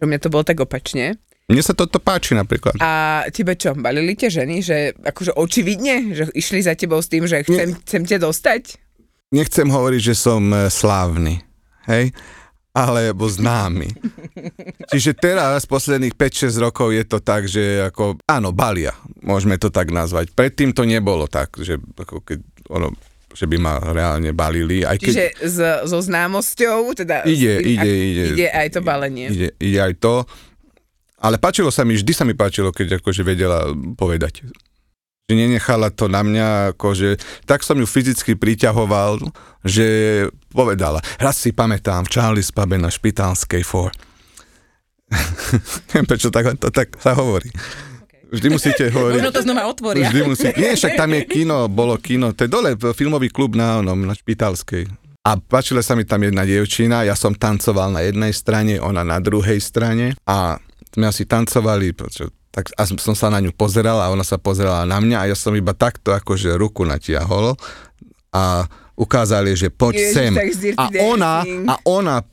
Že 0.00 0.04
mňa 0.08 0.20
to 0.24 0.32
bolo 0.32 0.44
tak 0.44 0.58
opačne. 0.64 1.20
Mne 1.50 1.62
sa 1.66 1.74
toto 1.74 2.00
páči 2.00 2.32
napríklad. 2.32 2.78
A 2.80 3.22
tebe 3.28 3.58
čo, 3.58 3.74
balili 3.74 4.14
tie 4.14 4.30
ženy, 4.30 4.62
že 4.62 4.96
akože 4.96 5.34
očividne, 5.34 6.14
že 6.14 6.30
išli 6.32 6.62
za 6.62 6.78
tebou 6.78 7.02
s 7.02 7.10
tým, 7.10 7.26
že 7.26 7.42
chcem, 7.42 7.74
chcem 7.84 8.02
ťa 8.06 8.18
dostať? 8.22 8.90
nechcem 9.30 9.66
hovoriť, 9.70 10.00
že 10.12 10.14
som 10.14 10.42
e, 10.50 10.68
slávny, 10.68 11.38
hej, 11.86 12.10
alebo 12.74 13.26
známy. 13.26 13.90
Čiže 14.90 15.18
teraz, 15.18 15.66
posledných 15.66 16.14
5-6 16.14 16.54
rokov 16.62 16.94
je 16.94 17.04
to 17.06 17.18
tak, 17.22 17.46
že 17.50 17.82
ako, 17.90 18.18
áno, 18.26 18.54
balia, 18.54 18.94
môžeme 19.22 19.58
to 19.58 19.70
tak 19.74 19.90
nazvať. 19.90 20.30
Predtým 20.34 20.70
to 20.74 20.86
nebolo 20.86 21.26
tak, 21.26 21.58
že 21.58 21.78
ako 21.78 22.22
keď 22.22 22.38
ono, 22.70 22.94
že 23.30 23.46
by 23.46 23.56
ma 23.62 23.78
reálne 23.78 24.34
balili, 24.34 24.82
aj 24.82 24.98
keď 24.98 25.12
Čiže 25.14 25.26
so 25.86 25.98
známosťou, 26.02 26.92
teda... 26.98 27.22
Ide, 27.24 27.62
s 27.62 27.66
ide, 27.66 27.80
ak- 27.80 28.06
ide. 28.10 28.24
Ide 28.34 28.48
aj 28.50 28.68
to 28.74 28.80
balenie. 28.82 29.26
ide, 29.30 29.48
ide 29.58 29.78
aj 29.78 29.94
to, 30.02 30.26
ale 31.20 31.36
páčilo 31.36 31.68
sa 31.68 31.84
mi, 31.84 31.94
vždy 31.94 32.12
sa 32.16 32.24
mi 32.24 32.32
páčilo, 32.32 32.72
keď 32.72 32.98
akože 32.98 33.22
vedela 33.22 33.68
povedať. 33.94 34.48
Že 35.28 35.34
nenechala 35.36 35.92
to 35.92 36.08
na 36.08 36.24
mňa, 36.24 36.74
akože, 36.74 37.20
tak 37.44 37.60
som 37.60 37.76
ju 37.76 37.84
fyzicky 37.84 38.34
priťahoval, 38.34 39.20
že 39.62 39.86
povedala. 40.50 41.04
Raz 41.20 41.38
si 41.38 41.52
pamätám, 41.52 42.08
v 42.08 42.12
Charlie's 42.16 42.50
Pube 42.50 42.80
na 42.80 42.88
Špitálskej 42.88 43.62
4. 43.62 43.92
Neviem, 45.92 46.06
prečo 46.08 46.32
tak, 46.32 46.56
to 46.56 46.72
tak 46.72 46.96
sa 46.98 47.12
hovorí. 47.12 47.52
Vždy 48.30 48.48
musíte 48.48 48.84
hovoriť. 48.94 49.16
Možno 49.18 49.32
to 49.34 49.42
znova 49.42 49.62
otvoria. 49.66 50.08
Vždy 50.08 50.22
musí... 50.24 50.46
Nie, 50.54 50.78
však 50.78 50.94
tam 50.94 51.10
je 51.14 51.22
kino, 51.26 51.66
bolo 51.66 51.98
kino, 51.98 52.30
to 52.32 52.46
je 52.46 52.50
dole, 52.50 52.78
filmový 52.94 53.28
klub 53.28 53.58
na, 53.58 53.82
onom, 53.82 54.06
na 54.06 54.14
Špitálskej. 54.14 54.86
A 55.20 55.36
páčila 55.36 55.84
sa 55.84 55.92
mi 55.92 56.08
tam 56.08 56.24
jedna 56.24 56.48
dievčina, 56.48 57.04
ja 57.04 57.12
som 57.12 57.36
tancoval 57.36 57.92
na 57.92 58.00
jednej 58.00 58.32
strane, 58.32 58.80
ona 58.80 59.04
na 59.04 59.20
druhej 59.20 59.60
strane 59.60 60.16
a 60.24 60.56
sme 60.90 61.04
asi 61.06 61.28
tancovali, 61.28 61.92
tak 62.50 62.72
a 62.74 62.82
som 62.88 63.14
sa 63.14 63.28
na 63.28 63.38
ňu 63.38 63.52
pozeral 63.52 64.00
a 64.00 64.10
ona 64.10 64.24
sa 64.24 64.40
pozerala 64.40 64.88
na 64.88 64.98
mňa 64.98 65.16
a 65.22 65.28
ja 65.28 65.36
som 65.36 65.54
iba 65.54 65.76
takto 65.76 66.10
akože 66.16 66.56
ruku 66.56 66.88
natiahol 66.88 67.54
a 68.32 68.64
ukázali, 68.96 69.54
že 69.54 69.68
poď 69.68 69.94
Ježiš, 69.96 70.12
sem. 70.12 70.32
A 70.74 70.88
ona, 71.04 71.44
a 71.68 71.74
ona 71.84 72.24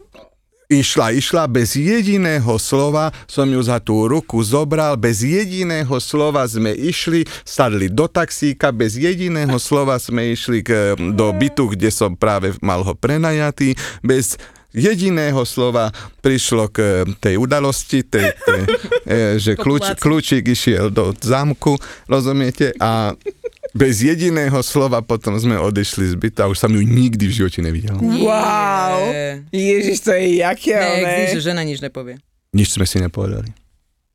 Išla, 0.68 1.16
išla, 1.16 1.48
bez 1.48 1.80
jediného 1.80 2.60
slova. 2.60 3.16
Som 3.24 3.48
ju 3.48 3.64
za 3.64 3.80
tú 3.80 4.04
ruku 4.04 4.44
zobral, 4.44 5.00
bez 5.00 5.24
jediného 5.24 5.96
slova 6.04 6.44
sme 6.44 6.76
išli, 6.76 7.24
sadli 7.48 7.88
do 7.88 8.04
taxíka, 8.12 8.76
bez 8.76 9.00
jediného 9.00 9.56
slova 9.64 9.96
sme 9.96 10.36
išli 10.36 10.60
k, 10.68 11.00
do 11.16 11.32
bytu, 11.32 11.72
kde 11.72 11.88
som 11.88 12.20
práve 12.20 12.52
mal 12.60 12.84
ho 12.84 12.92
prenajatý, 13.00 13.80
bez 14.04 14.36
jediného 14.76 15.40
slova 15.48 15.96
prišlo 16.20 16.68
k 16.68 17.08
tej 17.16 17.40
udalosti, 17.40 18.04
tej, 18.04 18.36
tej, 18.36 18.62
e, 19.08 19.18
že 19.40 19.56
kľúč, 19.56 19.96
kľúčik 19.96 20.52
išiel 20.52 20.92
do 20.92 21.16
zámku, 21.16 21.80
rozumiete, 22.12 22.76
a 22.76 23.16
bez 23.74 24.04
jediného 24.04 24.60
slova 24.64 25.04
potom 25.04 25.36
sme 25.36 25.60
odišli 25.60 26.12
z 26.12 26.16
byta 26.16 26.46
a 26.46 26.52
už 26.52 26.60
som 26.60 26.72
ju 26.72 26.84
nikdy 26.84 27.28
v 27.28 27.34
živote 27.34 27.60
nevidel. 27.60 27.98
Wow! 28.00 29.12
Ježiš, 29.52 30.06
to 30.06 30.12
je 30.16 30.44
jaké, 30.44 30.78
Ne, 30.78 31.04
ne? 31.04 31.34
že 31.34 31.42
žena 31.44 31.64
nič 31.66 31.82
nepovie. 31.82 32.20
Nič 32.56 32.76
sme 32.76 32.86
si 32.88 33.02
nepovedali. 33.02 33.52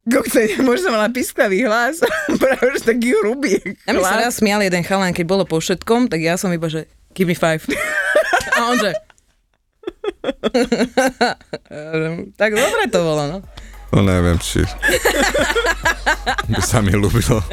Kokte, 0.02 0.58
možno 0.66 0.90
mala 0.90 1.06
pisklavý 1.14 1.62
hlas, 1.62 2.02
práve 2.42 2.74
že 2.74 2.90
taký 2.90 3.14
hrubý 3.22 3.62
Na 3.86 3.94
mňa 3.94 4.02
sa 4.02 4.18
raz 4.18 4.34
smial 4.42 4.58
jeden 4.58 4.82
chalán, 4.82 5.14
keď 5.14 5.26
bolo 5.30 5.44
po 5.46 5.62
všetkom, 5.62 6.10
tak 6.10 6.26
ja 6.26 6.34
som 6.34 6.50
iba, 6.50 6.66
že 6.66 6.90
give 7.14 7.30
me 7.30 7.38
five. 7.38 7.62
A 8.58 8.66
on 8.66 8.82
že... 8.82 8.90
tak 12.40 12.50
dobre 12.54 12.82
to 12.90 12.98
bolo, 12.98 13.22
no. 13.30 13.38
No 13.92 14.00
neviem, 14.00 14.40
či 14.40 14.64
by 16.48 16.60
sa 16.60 16.80
mi 16.80 16.92
ľúbilo. 16.92 17.44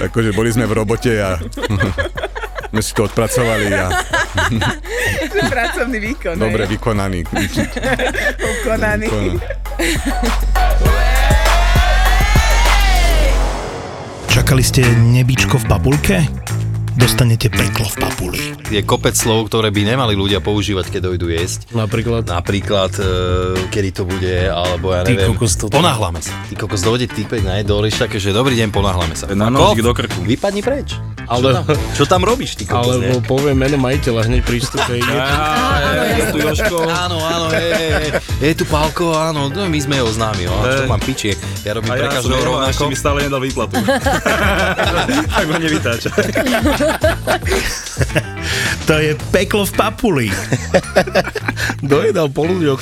Akože 0.00 0.32
boli 0.32 0.48
sme 0.48 0.64
v 0.64 0.72
robote 0.74 1.12
a 1.20 1.36
sme 2.68 2.80
si 2.80 2.90
to 2.90 3.04
odpracovali 3.04 3.68
a 3.70 3.86
Pracovný 5.46 5.98
výkon. 6.02 6.34
dobre 6.34 6.64
vykonaný. 6.66 7.22
ukonaný. 8.40 9.06
Čakali 14.26 14.62
ste 14.64 14.82
nebičko 14.82 15.62
v 15.62 15.66
papulke? 15.68 16.16
Dostanete 16.94 17.50
peklo 17.50 17.90
v 17.90 17.96
papuli. 17.98 18.40
Je 18.70 18.78
kopec 18.86 19.18
slov, 19.18 19.50
ktoré 19.50 19.74
by 19.74 19.82
nemali 19.82 20.14
ľudia 20.14 20.38
používať, 20.38 20.94
keď 20.94 21.00
dojdú 21.10 21.26
jesť. 21.26 21.66
Napríklad. 21.74 22.22
Napríklad, 22.30 22.94
e, 22.96 23.04
kedy 23.66 23.90
to 23.90 24.02
bude, 24.06 24.30
alebo 24.46 24.94
ja 24.94 25.02
Ty 25.02 25.18
neviem. 25.18 25.34
kokos, 25.34 25.58
toto- 25.58 25.74
Ponáhlame 25.74 26.22
sa. 26.22 26.30
Ty 26.46 26.54
kokos, 26.54 26.86
dojde 26.86 27.10
týpek 27.10 27.42
na 27.42 27.58
jedol, 27.58 27.82
také, 27.90 28.22
že 28.22 28.30
dobrý 28.30 28.54
deň, 28.54 28.70
ponáhlame 28.70 29.18
sa. 29.18 29.26
Na 29.34 29.50
nožík 29.50 29.82
do 29.82 29.90
krku. 29.90 30.22
Vypadni 30.22 30.62
preč. 30.62 30.94
Ale- 31.26 31.40
Čo 31.40 31.50
tam, 31.54 31.64
čo 31.94 32.04
tam 32.06 32.20
robíš, 32.22 32.56
ty 32.56 32.64
kokos, 32.64 32.96
Alebo 32.96 33.20
ne? 33.20 33.24
poviem 33.24 33.56
meno 33.56 33.76
majiteľa 33.78 34.20
hneď 34.26 34.40
pri 34.42 34.56
vstupe. 34.60 34.92
Je 36.14 36.24
tu 36.30 36.38
Jožko. 36.38 36.78
Áno, 36.84 37.18
áno, 37.18 37.46
je 38.38 38.52
tu 38.54 38.64
Pálko, 38.64 39.14
áno, 39.14 39.48
no, 39.48 39.66
my 39.66 39.78
sme 39.78 39.98
ho 39.98 40.08
známi, 40.08 40.46
no, 40.46 40.54
čo 40.62 40.84
mám 40.86 41.00
pičie, 41.00 41.34
ja 41.62 41.74
robím 41.74 41.90
A 41.90 41.96
pre 41.96 42.06
ja 42.06 42.10
každého 42.12 42.38
jeho, 42.38 42.54
a 42.54 42.70
rovnako. 42.70 42.82
mi 42.86 42.96
stále 42.96 43.18
nedal 43.24 43.40
výplatu. 43.40 43.74
tak 45.34 45.44
ma 45.46 45.56
nevytáča. 45.58 46.10
To 48.86 49.00
je 49.00 49.16
peklo 49.32 49.64
v 49.64 49.72
papuli. 49.72 50.26
Dojedal 51.92 52.28
po 52.28 52.44
ľuďoch. 52.44 52.80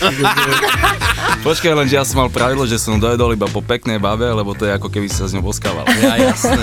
Počkaj, 1.42 1.72
len, 1.74 1.86
že 1.90 1.98
ja 1.98 2.04
som 2.06 2.22
mal 2.22 2.30
pravidlo, 2.30 2.66
že 2.66 2.78
som 2.78 3.02
dojedol 3.02 3.34
iba 3.34 3.50
po 3.50 3.58
peknej 3.58 3.98
bave, 3.98 4.30
lebo 4.30 4.54
to 4.54 4.62
je 4.62 4.72
ako 4.78 4.86
keby 4.86 5.10
sa 5.10 5.26
s 5.26 5.34
ňou 5.34 5.42
boskával. 5.42 5.82
Ja, 5.98 6.30
jasné. 6.30 6.62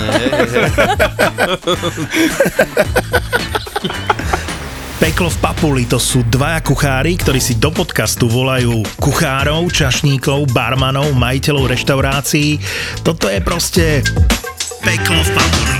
Peklo 5.00 5.32
v 5.32 5.38
papuli 5.40 5.88
to 5.88 5.96
sú 5.96 6.24
dvaja 6.28 6.60
kuchári, 6.60 7.16
ktorí 7.16 7.40
si 7.40 7.56
do 7.56 7.72
podcastu 7.72 8.28
volajú 8.28 8.84
kuchárov, 9.00 9.72
čašníkov, 9.72 10.52
barmanov, 10.52 11.16
majiteľov 11.16 11.72
reštaurácií. 11.72 12.60
Toto 13.00 13.28
je 13.32 13.40
proste 13.40 13.84
peklo 14.84 15.20
v 15.24 15.30
papuli. 15.32 15.79